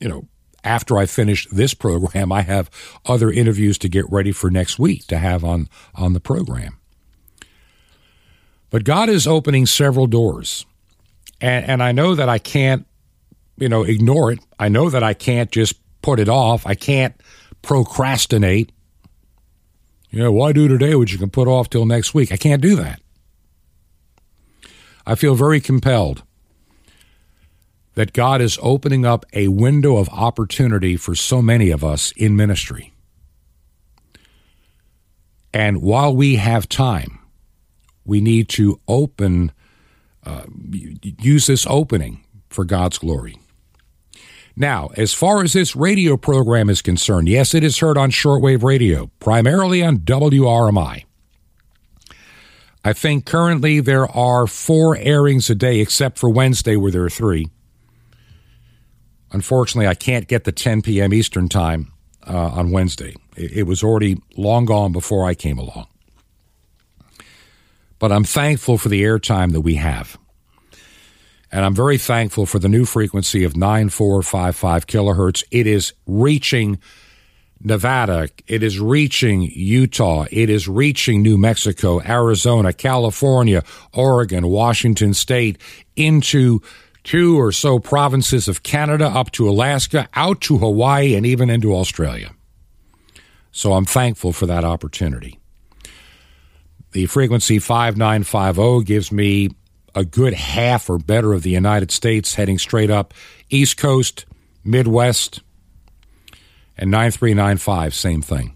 [0.00, 0.28] you know,
[0.64, 2.32] after I finish this program.
[2.32, 2.70] I have
[3.04, 6.78] other interviews to get ready for next week to have on, on the program.
[8.72, 10.64] But God is opening several doors.
[11.42, 12.86] And, and I know that I can't,
[13.58, 14.40] you know, ignore it.
[14.58, 16.66] I know that I can't just put it off.
[16.66, 17.14] I can't
[17.60, 18.72] procrastinate.
[20.10, 22.32] You know, why do today what you can put off till next week?
[22.32, 23.02] I can't do that.
[25.06, 26.22] I feel very compelled
[27.94, 32.36] that God is opening up a window of opportunity for so many of us in
[32.36, 32.94] ministry.
[35.52, 37.18] And while we have time,
[38.04, 39.52] we need to open,
[40.24, 43.38] uh, use this opening for God's glory.
[44.54, 48.62] Now, as far as this radio program is concerned, yes, it is heard on shortwave
[48.62, 51.04] radio, primarily on WRMI.
[52.84, 57.10] I think currently there are four airings a day, except for Wednesday, where there are
[57.10, 57.48] three.
[59.30, 61.14] Unfortunately, I can't get the 10 p.m.
[61.14, 61.92] Eastern Time
[62.28, 63.14] uh, on Wednesday.
[63.36, 65.86] It was already long gone before I came along
[68.02, 70.18] but I'm thankful for the airtime that we have.
[71.52, 75.44] And I'm very thankful for the new frequency of 9455 kilohertz.
[75.52, 76.80] It is reaching
[77.60, 78.28] Nevada.
[78.48, 80.26] It is reaching Utah.
[80.32, 83.62] It is reaching New Mexico, Arizona, California,
[83.92, 85.58] Oregon, Washington State,
[85.94, 86.60] into
[87.04, 91.72] two or so provinces of Canada, up to Alaska, out to Hawaii, and even into
[91.72, 92.32] Australia.
[93.52, 95.38] So I'm thankful for that opportunity.
[96.92, 99.50] The frequency 5950 gives me
[99.94, 103.14] a good half or better of the United States heading straight up
[103.50, 104.26] East Coast,
[104.64, 105.42] Midwest,
[106.76, 108.54] and 9395, same thing.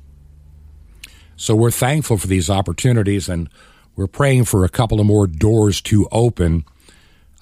[1.37, 3.49] So we're thankful for these opportunities and
[3.95, 6.65] we're praying for a couple of more doors to open.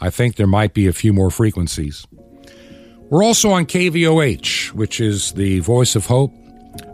[0.01, 2.07] I think there might be a few more frequencies.
[3.11, 6.33] We're also on KVOH, which is the voice of hope,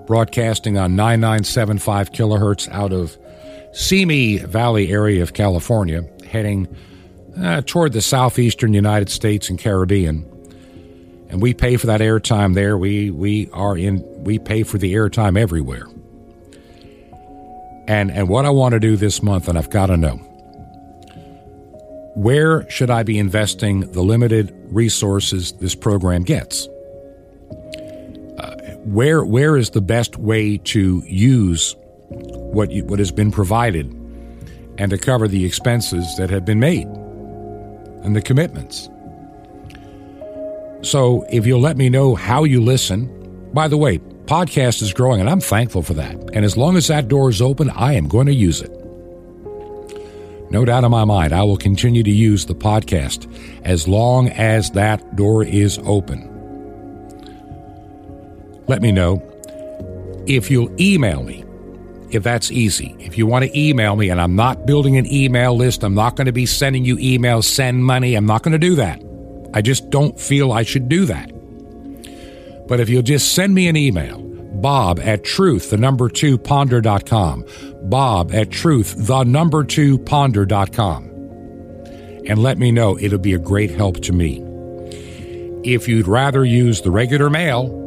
[0.07, 3.16] broadcasting on 9975 kilohertz out of
[3.72, 6.68] Simi Valley area of California, heading
[7.40, 10.26] uh, toward the southeastern United States and Caribbean.
[11.30, 12.76] and we pay for that airtime there.
[12.76, 15.86] We we are in we pay for the airtime everywhere.
[17.86, 20.16] And and what I want to do this month, and I've got to know
[22.14, 26.66] where should I be investing the limited resources this program gets?
[28.38, 31.76] Uh, where where is the best way to use
[32.11, 33.86] what you, what has been provided
[34.78, 36.86] and to cover the expenses that have been made
[38.02, 38.88] and the commitments?
[40.82, 45.20] So if you'll let me know how you listen, by the way, podcast is growing
[45.20, 46.16] and I'm thankful for that.
[46.32, 48.70] And as long as that door is open, I am going to use it.
[50.50, 53.32] No doubt in my mind, I will continue to use the podcast
[53.64, 56.26] as long as that door is open.
[58.66, 59.22] Let me know
[60.26, 61.44] if you'll email me,
[62.11, 62.94] if that's easy.
[62.98, 66.16] If you want to email me, and I'm not building an email list, I'm not
[66.16, 69.02] going to be sending you emails, send money, I'm not going to do that.
[69.54, 71.30] I just don't feel I should do that.
[72.68, 77.44] But if you'll just send me an email, bob at truth, the number two ponder.com,
[77.82, 81.04] bob at truth, the number two ponder.com,
[82.26, 84.44] and let me know, it'll be a great help to me.
[85.64, 87.80] If you'd rather use the regular mail,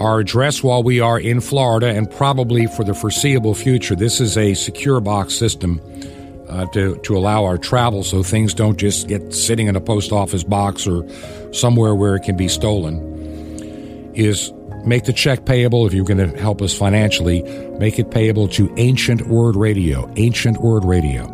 [0.00, 4.36] our address while we are in Florida and probably for the foreseeable future, this is
[4.36, 5.80] a secure box system
[6.48, 10.12] uh, to, to allow our travel so things don't just get sitting in a post
[10.12, 11.06] office box or
[11.52, 12.98] somewhere where it can be stolen,
[14.14, 14.52] is
[14.84, 17.42] make the check payable if you're going to help us financially.
[17.78, 21.30] Make it payable to Ancient Word Radio, Ancient Word Radio.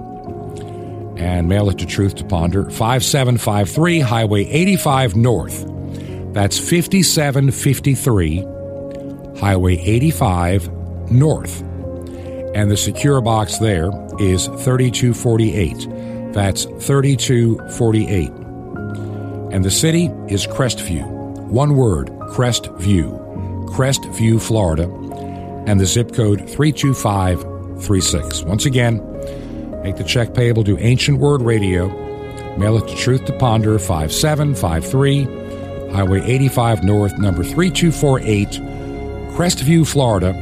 [1.17, 5.80] And mail it to Truth to Ponder, 5753 Highway 85 North.
[6.33, 8.47] That's 5753
[9.41, 10.70] Highway 85
[11.11, 11.62] North.
[12.55, 16.33] And the secure box there is 3248.
[16.33, 18.31] That's 3248.
[19.53, 21.05] And the city is Crestview.
[21.49, 23.18] One word, Crestview.
[23.70, 24.85] Crestview, Florida.
[25.66, 28.43] And the zip code 32536.
[28.43, 29.01] Once again,
[29.83, 31.89] make the check payable to Ancient Word Radio.
[32.57, 35.39] Mail it to Truth to Ponder, 5753
[35.93, 38.49] Highway 85 North, number 3248,
[39.36, 40.34] Crestview, Florida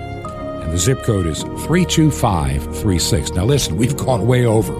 [0.68, 3.30] and the zip code is 32536.
[3.30, 4.74] Now, listen, we've gone way over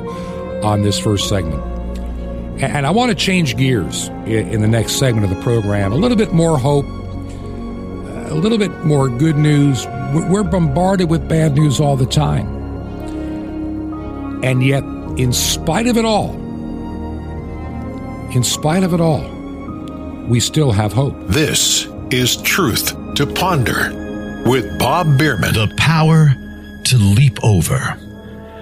[0.62, 1.62] on this first segment.
[2.62, 5.92] And I want to change gears in the next segment of the program.
[5.92, 9.86] A little bit more hope, a little bit more good news.
[10.12, 12.46] We're bombarded with bad news all the time.
[14.44, 14.84] And yet,
[15.16, 16.34] in spite of it all,
[18.32, 19.37] in spite of it all,
[20.28, 21.14] we still have hope.
[21.26, 25.54] This is Truth to Ponder with Bob Bierman.
[25.54, 26.34] The power
[26.84, 27.98] to leap over.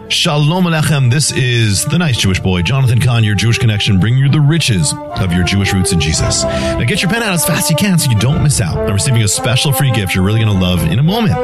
[0.09, 1.11] Shalom Alechem.
[1.11, 4.95] This is the nice Jewish boy, Jonathan Cahn, your Jewish connection, bringing you the riches
[4.95, 6.45] of your Jewish roots in Jesus.
[6.45, 8.79] Now get your pen out as fast as you can so you don't miss out
[8.79, 11.37] on receiving a special free gift you're really going to love in a moment.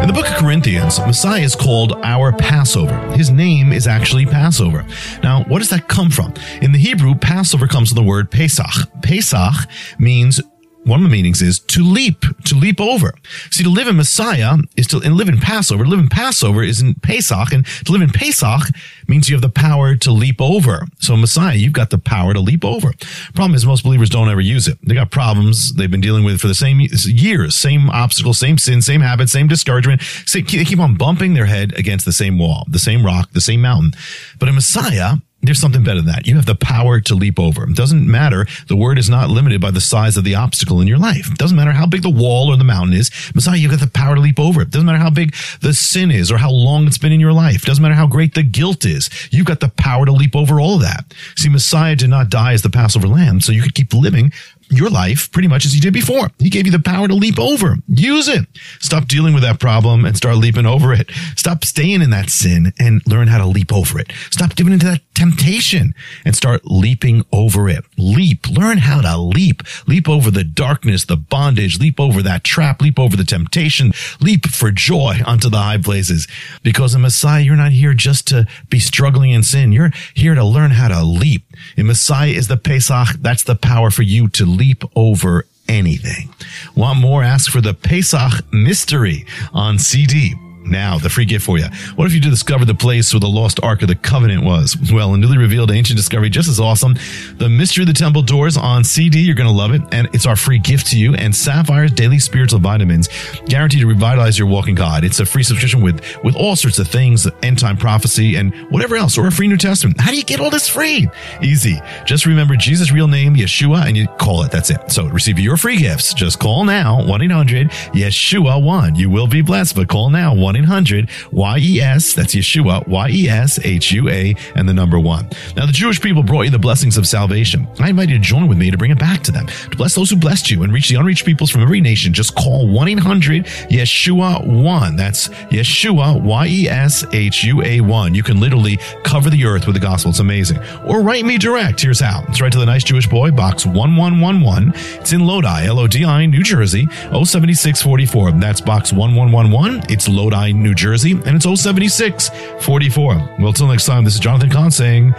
[0.00, 2.98] In the book of Corinthians, Messiah is called our Passover.
[3.12, 4.86] His name is actually Passover.
[5.22, 6.32] Now, what does that come from?
[6.62, 8.90] In the Hebrew, Passover comes from the word Pesach.
[9.02, 10.40] Pesach means
[10.86, 13.14] one of the meanings is to leap, to leap over.
[13.50, 15.84] See, to live in Messiah is to and live in Passover.
[15.84, 18.62] To live in Passover is in Pesach, and to live in Pesach
[19.08, 20.86] means you have the power to leap over.
[21.00, 22.92] So Messiah, you've got the power to leap over.
[23.34, 24.78] Problem is most believers don't ever use it.
[24.82, 28.80] They got problems they've been dealing with for the same years, same obstacles, same sin,
[28.80, 30.02] same habits, same discouragement.
[30.32, 33.60] They keep on bumping their head against the same wall, the same rock, the same
[33.60, 33.92] mountain.
[34.38, 35.16] But in Messiah,
[35.46, 36.26] there's something better than that.
[36.26, 37.64] You have the power to leap over.
[37.64, 38.46] It doesn't matter.
[38.68, 41.30] The word is not limited by the size of the obstacle in your life.
[41.30, 43.10] It doesn't matter how big the wall or the mountain is.
[43.34, 44.70] Messiah, you've got the power to leap over it.
[44.70, 47.64] Doesn't matter how big the sin is or how long it's been in your life.
[47.64, 49.10] Doesn't matter how great the guilt is.
[49.30, 51.14] You've got the power to leap over all of that.
[51.36, 54.32] See, Messiah did not die as the Passover lamb, so you could keep living
[54.70, 56.30] your life pretty much as you did before.
[56.38, 57.76] He gave you the power to leap over.
[57.88, 58.46] Use it.
[58.80, 61.10] Stop dealing with that problem and start leaping over it.
[61.36, 64.12] Stop staying in that sin and learn how to leap over it.
[64.30, 65.94] Stop giving into that temptation
[66.24, 67.84] and start leaping over it.
[67.98, 68.48] Leap.
[68.48, 69.62] Learn how to leap.
[69.86, 71.78] Leap over the darkness, the bondage.
[71.78, 72.80] Leap over that trap.
[72.82, 73.92] Leap over the temptation.
[74.20, 76.26] Leap for joy onto the high places.
[76.62, 79.72] Because in Messiah, you're not here just to be struggling in sin.
[79.72, 81.44] You're here to learn how to leap.
[81.76, 83.16] In Messiah is the Pesach.
[83.20, 86.32] That's the power for you to leap over anything.
[86.74, 87.22] Want more?
[87.22, 90.34] Ask for the Pesach Mystery on CD.
[90.68, 91.66] Now, the free gift for you.
[91.94, 94.76] What if you discovered the place where the lost Ark of the Covenant was?
[94.92, 96.94] Well, a newly revealed ancient discovery just as awesome.
[97.38, 99.20] The Mystery of the Temple Doors on CD.
[99.20, 99.82] You're going to love it.
[99.92, 101.14] And it's our free gift to you.
[101.14, 103.08] And Sapphire's Daily Spiritual Vitamins,
[103.46, 105.04] guaranteed to revitalize your walking God.
[105.04, 108.96] It's a free subscription with, with all sorts of things, end time prophecy and whatever
[108.96, 110.00] else, or a free New Testament.
[110.00, 111.08] How do you get all this free?
[111.42, 111.80] Easy.
[112.04, 114.50] Just remember Jesus' real name, Yeshua, and you call it.
[114.50, 114.90] That's it.
[114.90, 116.12] So receive your free gifts.
[116.14, 118.96] Just call now, 1-800-YESHUA-1.
[118.98, 120.34] You will be blessed, but call now,
[120.64, 122.14] 1-800-YES.
[122.14, 125.28] That's Yeshua, Y-E-S-H-U-A, and the number one.
[125.56, 127.66] Now, the Jewish people brought you the blessings of salvation.
[127.78, 129.94] I invite you to join with me to bring it back to them, to bless
[129.94, 132.12] those who blessed you and reach the unreached peoples from every nation.
[132.12, 134.96] Just call 1-800-YESHUA-1.
[134.96, 138.14] That's Yeshua, Y-E-S-H-U-A-1.
[138.14, 140.10] You can literally cover the earth with the gospel.
[140.10, 140.58] It's amazing.
[140.86, 141.80] Or write me direct.
[141.80, 142.24] Here's how.
[142.28, 144.72] It's right to the nice Jewish boy, box 1111.
[145.00, 148.32] It's in Lodi, L-O-D-I, New Jersey, 07644.
[148.32, 149.90] That's box 1111.
[149.90, 153.36] It's Lodi, New Jersey, and it's 07644.
[153.40, 155.14] Well, till next time, this is Jonathan Cahn saying,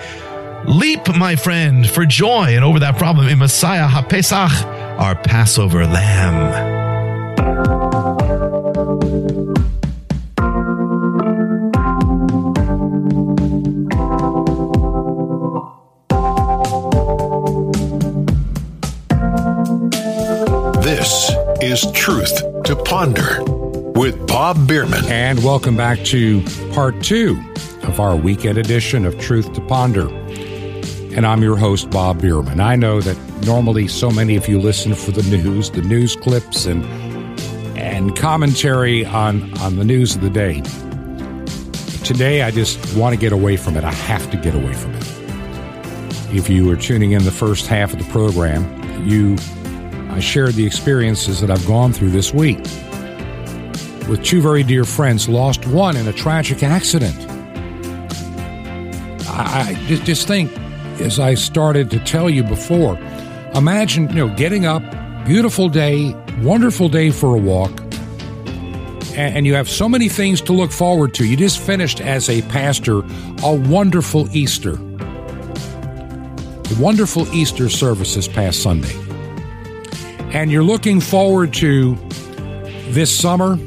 [0.66, 4.66] Leap, my friend, for joy and over that problem in Messiah HaPesach,
[5.00, 6.76] our Passover lamb.
[20.82, 23.57] This is Truth to Ponder
[23.98, 25.04] with Bob Bierman.
[25.06, 27.44] And welcome back to part two
[27.82, 30.08] of our weekend edition of Truth to Ponder.
[31.16, 32.60] And I'm your host, Bob Bierman.
[32.60, 33.18] I know that
[33.48, 36.86] normally so many of you listen for the news, the news clips, and
[37.76, 40.62] and commentary on, on the news of the day.
[42.04, 43.84] Today, I just want to get away from it.
[43.84, 45.06] I have to get away from it.
[46.36, 49.38] If you were tuning in the first half of the program, you
[50.12, 52.60] I shared the experiences that I've gone through this week
[54.08, 57.16] with two very dear friends, lost one in a tragic accident.
[59.30, 60.52] I, just, just think,
[61.00, 62.98] as I started to tell you before,
[63.54, 64.84] imagine you know getting up,
[65.26, 67.72] beautiful day, wonderful day for a walk,
[69.16, 71.26] and, you have so many things to look forward to.
[71.26, 73.02] You just finished as a pastor
[73.44, 74.78] a wonderful Easter,
[76.80, 79.08] wonderful Easter service this past Sunday
[80.32, 81.96] and you're looking forward to
[82.90, 83.58] this summer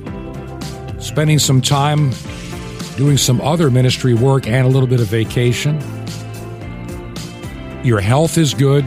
[1.01, 2.13] spending some time
[2.97, 5.81] doing some other ministry work and a little bit of vacation.
[7.83, 8.85] Your health is good.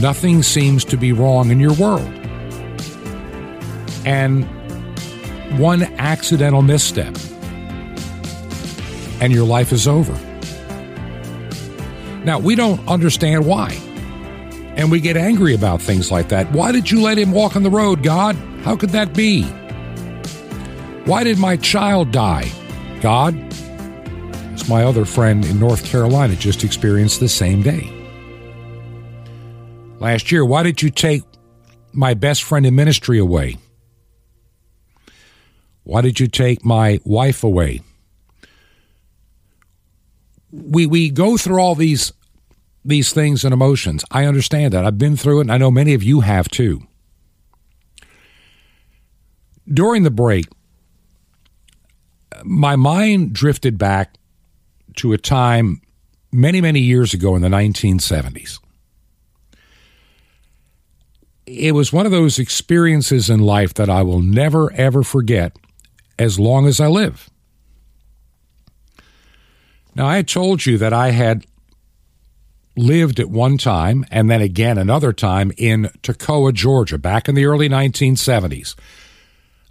[0.00, 2.10] Nothing seems to be wrong in your world.
[4.06, 4.44] And
[5.58, 7.14] one accidental misstep,
[9.20, 10.12] and your life is over.
[12.24, 13.72] Now, we don't understand why.
[14.76, 16.50] And we get angry about things like that.
[16.52, 18.36] Why did you let him walk on the road, God?
[18.62, 19.42] How could that be?
[21.08, 22.52] Why did my child die?
[23.00, 23.34] God,
[24.52, 27.90] as my other friend in North Carolina just experienced the same day.
[30.00, 31.22] Last year, why did you take
[31.94, 33.56] my best friend in ministry away?
[35.84, 37.80] Why did you take my wife away?
[40.52, 42.12] We we go through all these
[42.84, 44.04] these things and emotions.
[44.10, 44.84] I understand that.
[44.84, 46.86] I've been through it, and I know many of you have too.
[49.66, 50.44] During the break,
[52.44, 54.14] my mind drifted back
[54.96, 55.80] to a time
[56.32, 58.58] many, many years ago in the 1970s.
[61.46, 65.56] It was one of those experiences in life that I will never, ever forget
[66.18, 67.30] as long as I live.
[69.94, 71.46] Now, I told you that I had
[72.76, 77.46] lived at one time and then again another time in Toccoa, Georgia, back in the
[77.46, 78.76] early 1970s.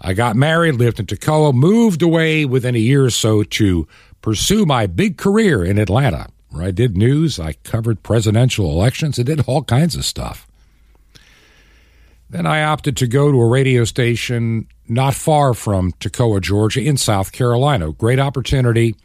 [0.01, 3.87] I got married, lived in Toccoa, moved away within a year or so to
[4.21, 9.23] pursue my big career in Atlanta, where I did news, I covered presidential elections, I
[9.23, 10.47] did all kinds of stuff.
[12.29, 16.97] Then I opted to go to a radio station not far from Toccoa, Georgia, in
[16.97, 17.91] South Carolina.
[17.91, 18.95] Great opportunity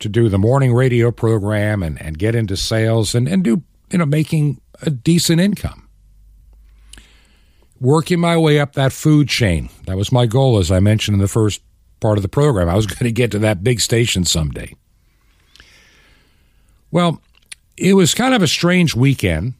[0.00, 3.98] to do the morning radio program and, and get into sales and, and do, you
[3.98, 5.88] know, making a decent income.
[7.82, 9.68] Working my way up that food chain.
[9.86, 11.60] That was my goal, as I mentioned in the first
[12.00, 12.68] part of the program.
[12.68, 14.74] I was going to get to that big station someday.
[16.90, 17.20] Well,
[17.76, 19.54] it was kind of a strange weekend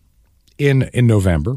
[0.59, 1.57] in, in November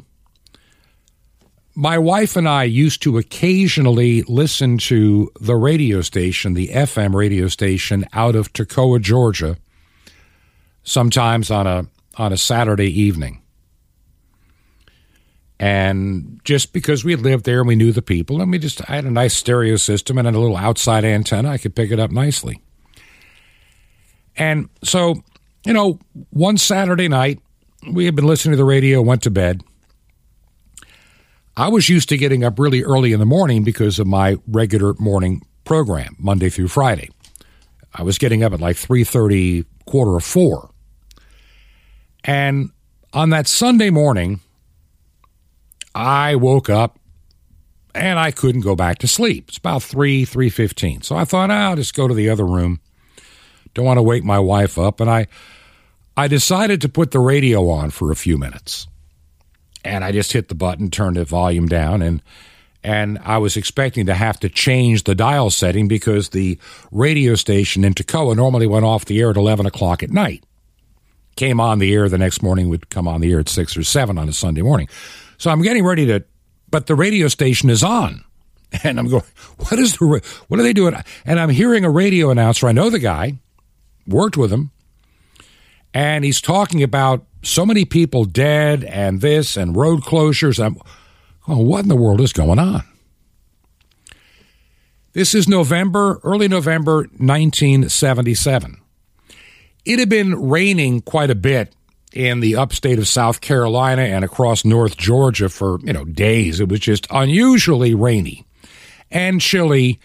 [1.76, 7.49] my wife and I used to occasionally listen to the radio station, the FM radio
[7.49, 9.57] station out of Toccoa, Georgia,
[10.84, 11.88] sometimes on a
[12.18, 13.41] on a Saturday evening.
[15.60, 18.95] And just because we lived there and we knew the people, and we just I
[18.95, 22.12] had a nice stereo system and a little outside antenna, I could pick it up
[22.12, 22.62] nicely.
[24.36, 25.24] And so,
[25.66, 25.99] you know,
[26.32, 27.39] one Saturday night,
[27.89, 29.62] we had been listening to the radio, went to bed.
[31.56, 34.93] I was used to getting up really early in the morning because of my regular
[34.99, 37.10] morning program, Monday through Friday.
[37.93, 40.70] I was getting up at like 3:30, quarter of 4.
[42.26, 42.72] And
[43.14, 44.41] on that Sunday morning,
[45.96, 47.00] I woke up
[47.96, 49.46] and I couldn't go back to sleep.
[49.48, 51.06] It's about 3, 3.15.
[51.06, 52.82] So I thought, ah, I'll just go to the other room.
[53.74, 55.00] Don't want to wake my wife up.
[55.00, 55.28] And I,
[56.18, 58.88] I decided to put the radio on for a few minutes.
[59.86, 62.22] And I just hit the button, turned the volume down, and
[62.84, 66.60] and I was expecting to have to change the dial setting because the
[66.91, 70.43] radio station in Toccoa normally went off the air at 11 o'clock at night.
[71.36, 73.84] Came on the air the next morning, would come on the air at 6 or
[73.84, 74.88] 7 on a Sunday morning.
[75.38, 76.24] So I'm getting ready to,
[76.70, 78.24] but the radio station is on.
[78.84, 79.24] And I'm going,
[79.58, 80.96] what is the, what are they doing?
[81.26, 82.68] And I'm hearing a radio announcer.
[82.68, 83.40] I know the guy,
[84.06, 84.72] worked with him,
[85.94, 90.62] and he's talking about so many people dead and this and road closures.
[90.62, 90.78] I'm,
[91.48, 92.84] oh, what in the world is going on?
[95.14, 98.82] This is November, early November 1977.
[99.86, 101.74] It had been raining quite a bit
[102.16, 106.59] in the upstate of South Carolina and across North Georgia for, you know, days.
[106.59, 108.45] It was just unusually rainy
[109.11, 109.99] and chilly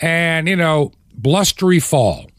[0.00, 2.30] and, you know, blustery fall.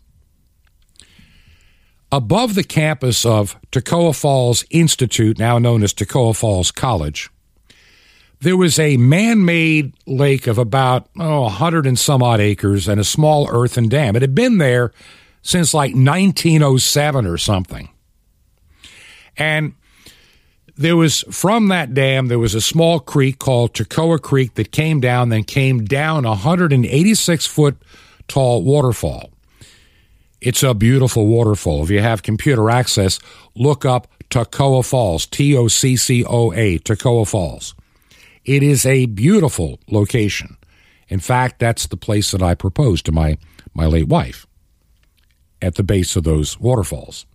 [2.12, 7.30] Above the campus of Toccoa Falls Institute, now known as Toccoa Falls College,
[8.42, 13.00] there was a man made lake of about, oh, 100 and some odd acres and
[13.00, 14.16] a small earthen dam.
[14.16, 14.94] It had been there
[15.42, 17.90] since like 1907 or something.
[19.38, 19.74] And
[20.78, 25.00] there was from that dam there was a small creek called Toccoa Creek that came
[25.00, 27.78] down then came down a 186 foot
[28.28, 29.32] tall waterfall.
[30.42, 31.84] It's a beautiful waterfall.
[31.84, 33.20] If you have computer access,
[33.56, 37.74] look up Toccoa Falls, T O C C O A, Toccoa Falls.
[38.44, 40.58] It is a beautiful location.
[41.08, 43.38] In fact, that's the place that I proposed to my,
[43.74, 44.46] my late wife
[45.62, 47.26] at the base of those waterfalls.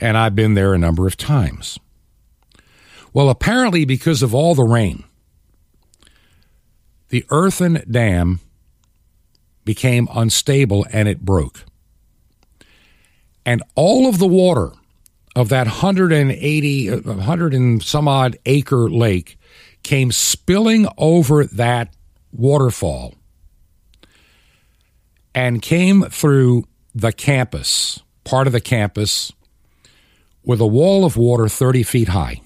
[0.00, 1.78] And I've been there a number of times.
[3.12, 5.04] Well, apparently, because of all the rain,
[7.08, 8.40] the earthen dam
[9.64, 11.64] became unstable and it broke.
[13.44, 14.72] And all of the water
[15.34, 19.38] of that 180, 100 and some odd acre lake
[19.82, 21.94] came spilling over that
[22.32, 23.14] waterfall
[25.34, 29.32] and came through the campus, part of the campus,
[30.48, 32.40] with a wall of water 30 feet high.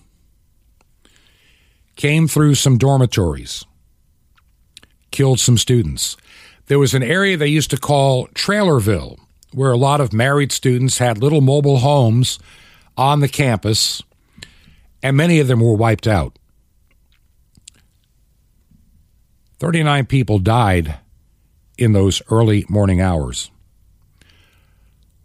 [1.94, 3.64] Came through some dormitories,
[5.12, 6.16] killed some students.
[6.66, 9.20] There was an area they used to call Trailerville,
[9.52, 12.40] where a lot of married students had little mobile homes
[12.96, 14.02] on the campus,
[15.00, 16.36] and many of them were wiped out.
[19.60, 20.96] 39 people died
[21.78, 23.52] in those early morning hours.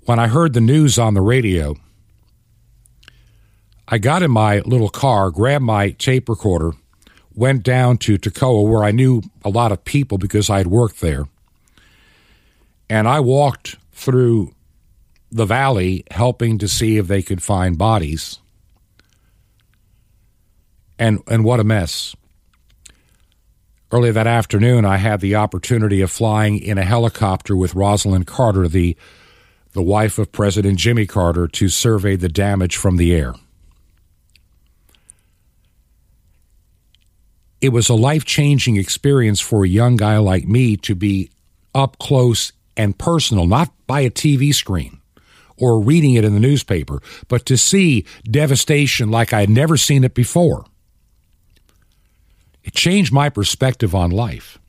[0.05, 1.75] When I heard the news on the radio,
[3.87, 6.71] I got in my little car, grabbed my tape recorder,
[7.33, 10.99] went down to Toccoa, where I knew a lot of people because I had worked
[10.99, 11.27] there.
[12.89, 14.53] And I walked through
[15.31, 18.39] the valley helping to see if they could find bodies.
[20.99, 22.15] And, and what a mess.
[23.89, 28.67] Early that afternoon, I had the opportunity of flying in a helicopter with Rosalynn Carter,
[28.67, 28.97] the,
[29.71, 33.33] the wife of President Jimmy Carter, to survey the damage from the air.
[37.59, 41.31] It was a life changing experience for a young guy like me to be
[41.73, 45.01] up close and personal, not by a TV screen
[45.57, 50.03] or reading it in the newspaper, but to see devastation like I had never seen
[50.03, 50.65] it before.
[52.63, 54.59] It changed my perspective on life.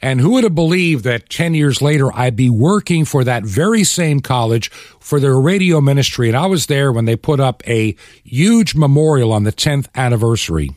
[0.00, 3.82] And who would have believed that 10 years later I'd be working for that very
[3.82, 6.28] same college for their radio ministry?
[6.28, 10.70] And I was there when they put up a huge memorial on the 10th anniversary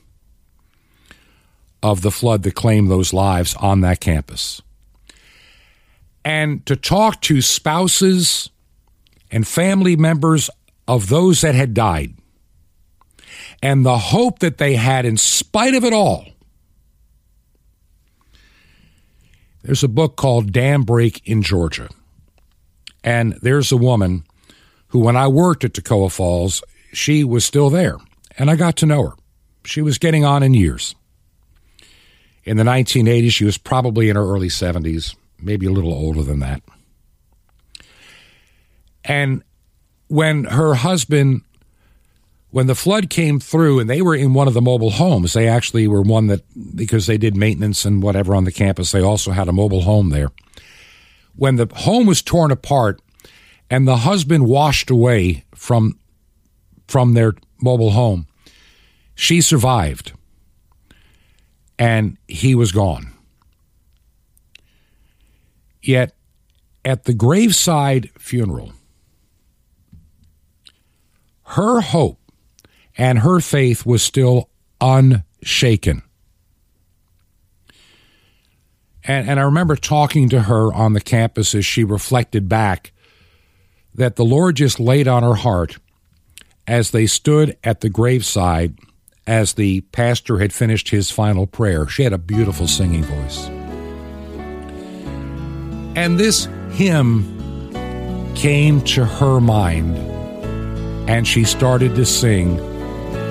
[1.82, 4.62] of the flood that claimed those lives on that campus
[6.26, 8.50] and to talk to spouses
[9.32, 10.50] and family members
[10.88, 12.14] of those that had died
[13.62, 16.26] and the hope that they had in spite of it all.
[19.64, 21.90] There's a book called Dam Break in Georgia.
[23.04, 24.24] And there's a woman
[24.88, 26.64] who, when I worked at Toccoa Falls,
[26.94, 27.98] she was still there,
[28.38, 29.14] and I got to know her.
[29.66, 30.96] She was getting on in years.
[32.44, 36.40] In the 1980s, she was probably in her early 70s, maybe a little older than
[36.40, 36.62] that.
[39.04, 39.44] And
[40.08, 41.42] when her husband,
[42.52, 45.48] when the flood came through and they were in one of the mobile homes, they
[45.48, 46.42] actually were one that,
[46.76, 50.10] because they did maintenance and whatever on the campus, they also had a mobile home
[50.10, 50.32] there.
[51.36, 53.02] When the home was torn apart
[53.70, 56.00] and the husband washed away from,
[56.88, 58.28] from their mobile home,
[59.16, 60.14] she survived
[61.80, 63.14] and he was gone.
[65.82, 66.14] Yet
[66.84, 68.74] at the graveside funeral,
[71.44, 72.20] her hope
[72.98, 74.50] and her faith was still
[74.82, 76.04] unshaken.
[79.06, 82.92] And, and I remember talking to her on the campus as she reflected back
[83.96, 85.78] that the Lord just laid on her heart
[86.68, 88.78] as they stood at the graveside
[89.30, 91.88] as the pastor had finished his final prayer.
[91.88, 93.46] She had a beautiful singing voice.
[95.96, 99.96] And this hymn came to her mind,
[101.08, 102.58] and she started to sing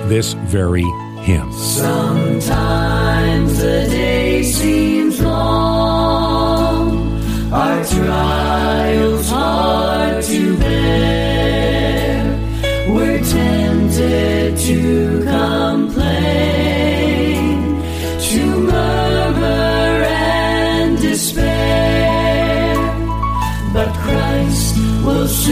[0.07, 0.85] this very
[1.23, 1.51] hymn.
[1.51, 7.21] Sometimes the day seems long,
[7.51, 8.48] our trials
[25.19, 25.49] Christ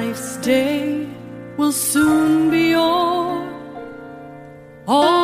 [0.00, 1.08] Life's day
[1.56, 3.42] will soon be o'er.
[4.86, 5.17] All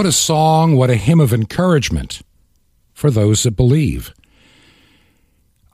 [0.00, 2.22] What a song, what a hymn of encouragement
[2.94, 4.14] for those that believe.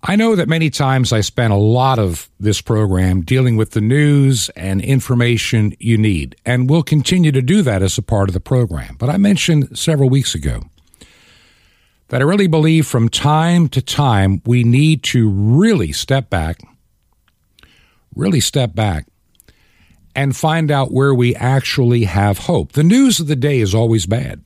[0.03, 3.81] I know that many times I spend a lot of this program dealing with the
[3.81, 8.33] news and information you need, and we'll continue to do that as a part of
[8.33, 8.97] the program.
[8.99, 10.63] But I mentioned several weeks ago
[12.09, 16.59] that I really believe from time to time we need to really step back,
[18.17, 19.07] really step back,
[20.17, 22.73] and find out where we actually have hope.
[22.73, 24.43] The news of the day is always bad.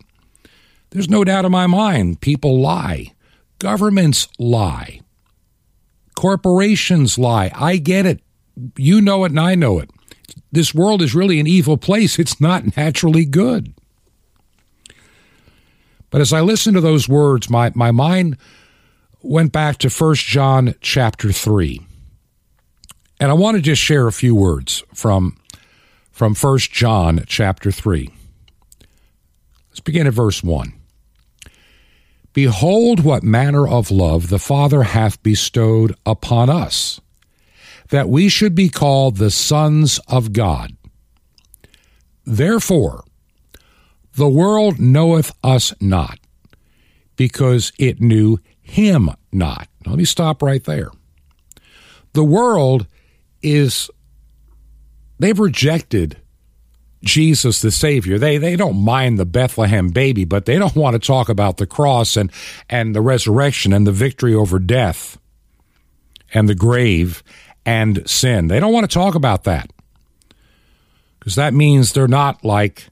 [0.90, 3.14] There's no doubt in my mind people lie,
[3.60, 5.00] governments lie.
[6.16, 7.50] Corporations lie.
[7.54, 8.20] I get it.
[8.76, 9.88] You know it and I know it.
[10.52, 12.18] This world is really an evil place.
[12.18, 13.72] It's not naturally good.
[16.10, 18.36] But as I listened to those words, my, my mind
[19.22, 21.80] went back to 1 John chapter 3.
[23.20, 25.39] And I want to just share a few words from,
[26.20, 28.10] from 1 John chapter 3.
[29.70, 30.74] Let's begin at verse 1.
[32.34, 37.00] Behold, what manner of love the Father hath bestowed upon us,
[37.88, 40.76] that we should be called the sons of God.
[42.26, 43.02] Therefore,
[44.12, 46.18] the world knoweth us not,
[47.16, 49.68] because it knew him not.
[49.86, 50.90] Let me stop right there.
[52.12, 52.86] The world
[53.42, 53.88] is,
[55.20, 56.16] they've rejected
[57.02, 58.18] Jesus the Savior.
[58.18, 61.66] They they don't mind the Bethlehem baby, but they don't want to talk about the
[61.66, 62.30] cross and
[62.68, 65.18] and the resurrection and the victory over death
[66.34, 67.22] and the grave
[67.64, 68.48] and sin.
[68.48, 69.70] They don't want to talk about that.
[71.18, 72.88] Because that means they're not like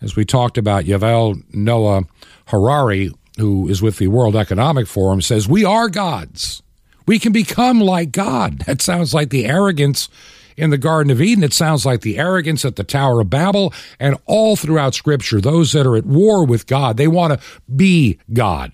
[0.00, 2.02] as we talked about Yuval Noah
[2.46, 6.62] Harari who is with the World Economic Forum says we are gods.
[7.06, 8.58] We can become like God.
[8.66, 10.10] That sounds like the arrogance
[10.58, 11.44] in the Garden of Eden.
[11.44, 15.40] It sounds like the arrogance at the Tower of Babel and all throughout Scripture.
[15.40, 18.72] Those that are at war with God, they want to be God.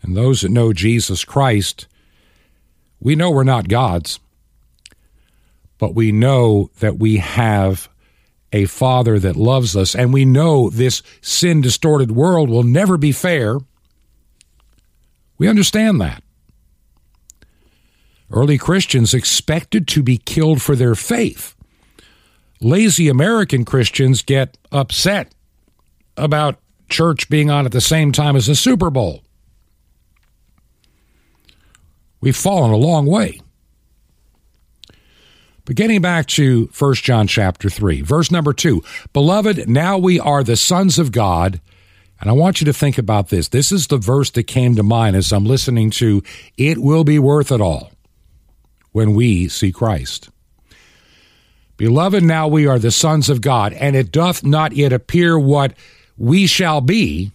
[0.00, 1.86] And those that know Jesus Christ,
[3.00, 4.20] we know we're not gods,
[5.78, 7.88] but we know that we have
[8.52, 13.12] a Father that loves us, and we know this sin distorted world will never be
[13.12, 13.58] fair.
[15.36, 16.22] We understand that.
[18.30, 21.54] Early Christians expected to be killed for their faith.
[22.60, 25.34] Lazy American Christians get upset
[26.16, 26.58] about
[26.88, 29.22] church being on at the same time as the Super Bowl.
[32.20, 33.40] We've fallen a long way.
[35.64, 38.82] But getting back to 1 John chapter 3, verse number 2.
[39.12, 41.60] Beloved, now we are the sons of God.
[42.20, 43.48] And I want you to think about this.
[43.48, 46.22] This is the verse that came to mind as I'm listening to
[46.56, 47.92] It Will Be Worth It All
[48.92, 50.30] when we see Christ.
[51.76, 55.74] Beloved, now we are the sons of God, and it doth not yet appear what
[56.16, 57.30] we shall be,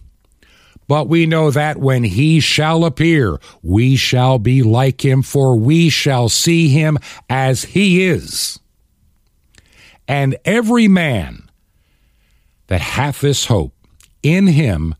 [0.86, 5.88] but we know that when he shall appear, we shall be like him, for we
[5.88, 6.98] shall see him
[7.30, 8.60] as he is.
[10.06, 11.48] And every man
[12.66, 13.72] that hath this hope
[14.22, 14.94] in him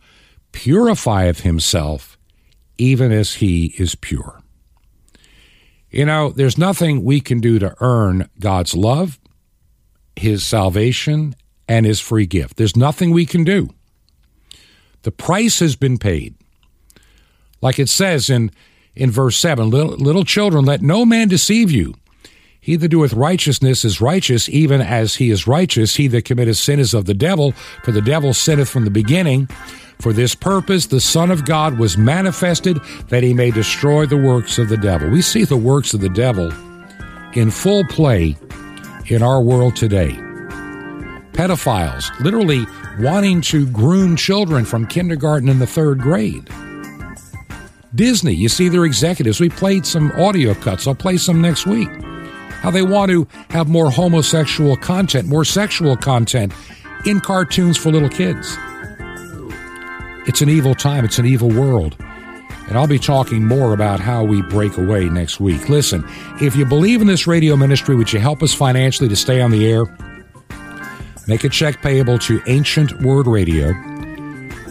[0.53, 2.17] purifieth himself,
[2.79, 4.41] even as he is pure.
[5.95, 9.21] You know, there's nothing we can do to earn God's love,
[10.17, 11.37] His salvation,
[11.69, 12.57] and His free gift.
[12.57, 13.69] There's nothing we can do.
[15.03, 16.35] The price has been paid.
[17.63, 18.51] Like it says in,
[18.97, 21.95] in verse 7 little, little children, let no man deceive you.
[22.65, 25.97] He that doeth righteousness is righteous, even as he is righteous.
[25.97, 27.53] He that committeth sin is of the devil,
[27.85, 29.49] for the devil sinneth from the beginning.
[30.01, 34.57] For this purpose the Son of God was manifested that he may destroy the works
[34.57, 35.11] of the devil.
[35.11, 36.51] We see the works of the devil
[37.35, 38.35] in full play
[39.09, 40.13] in our world today.
[41.35, 42.65] Pedophiles literally
[42.99, 46.49] wanting to groom children from kindergarten in the third grade.
[47.95, 49.39] Disney, you see their executives.
[49.39, 50.87] We played some audio cuts.
[50.87, 51.91] I'll play some next week.
[52.65, 56.55] How they want to have more homosexual content, more sexual content
[57.05, 58.57] in cartoons for little kids.
[60.27, 61.95] It's an evil time, it's an evil world.
[62.67, 65.69] And I'll be talking more about how we break away next week.
[65.69, 66.09] Listen,
[66.41, 69.51] if you believe in this radio ministry, would you help us financially to stay on
[69.51, 69.85] the air?
[71.29, 73.75] Make a check payable to Ancient Word Radio.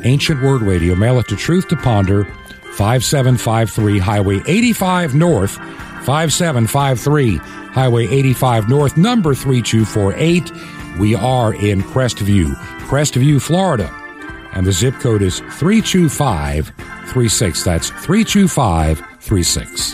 [0.04, 0.96] Ancient Word Radio.
[0.96, 2.26] Mail it to Truth to Ponder,
[2.72, 5.60] 5753 Highway 85 North,
[6.04, 11.00] 5753 Highway 85 North, number 3248.
[11.00, 12.54] We are in Crestview,
[12.88, 13.92] Crestview, Florida
[14.54, 17.64] and the zip code is 32536.
[17.64, 19.94] That's 32536.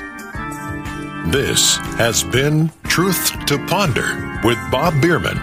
[1.31, 5.37] This has been Truth to Ponder with Bob Bierman.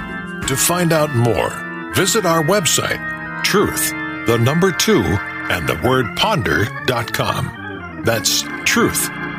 [0.46, 1.50] To find out more,
[1.94, 3.90] visit our website, truth,
[4.26, 8.02] the number two, and the word ponder.com.
[8.04, 9.10] That's truth,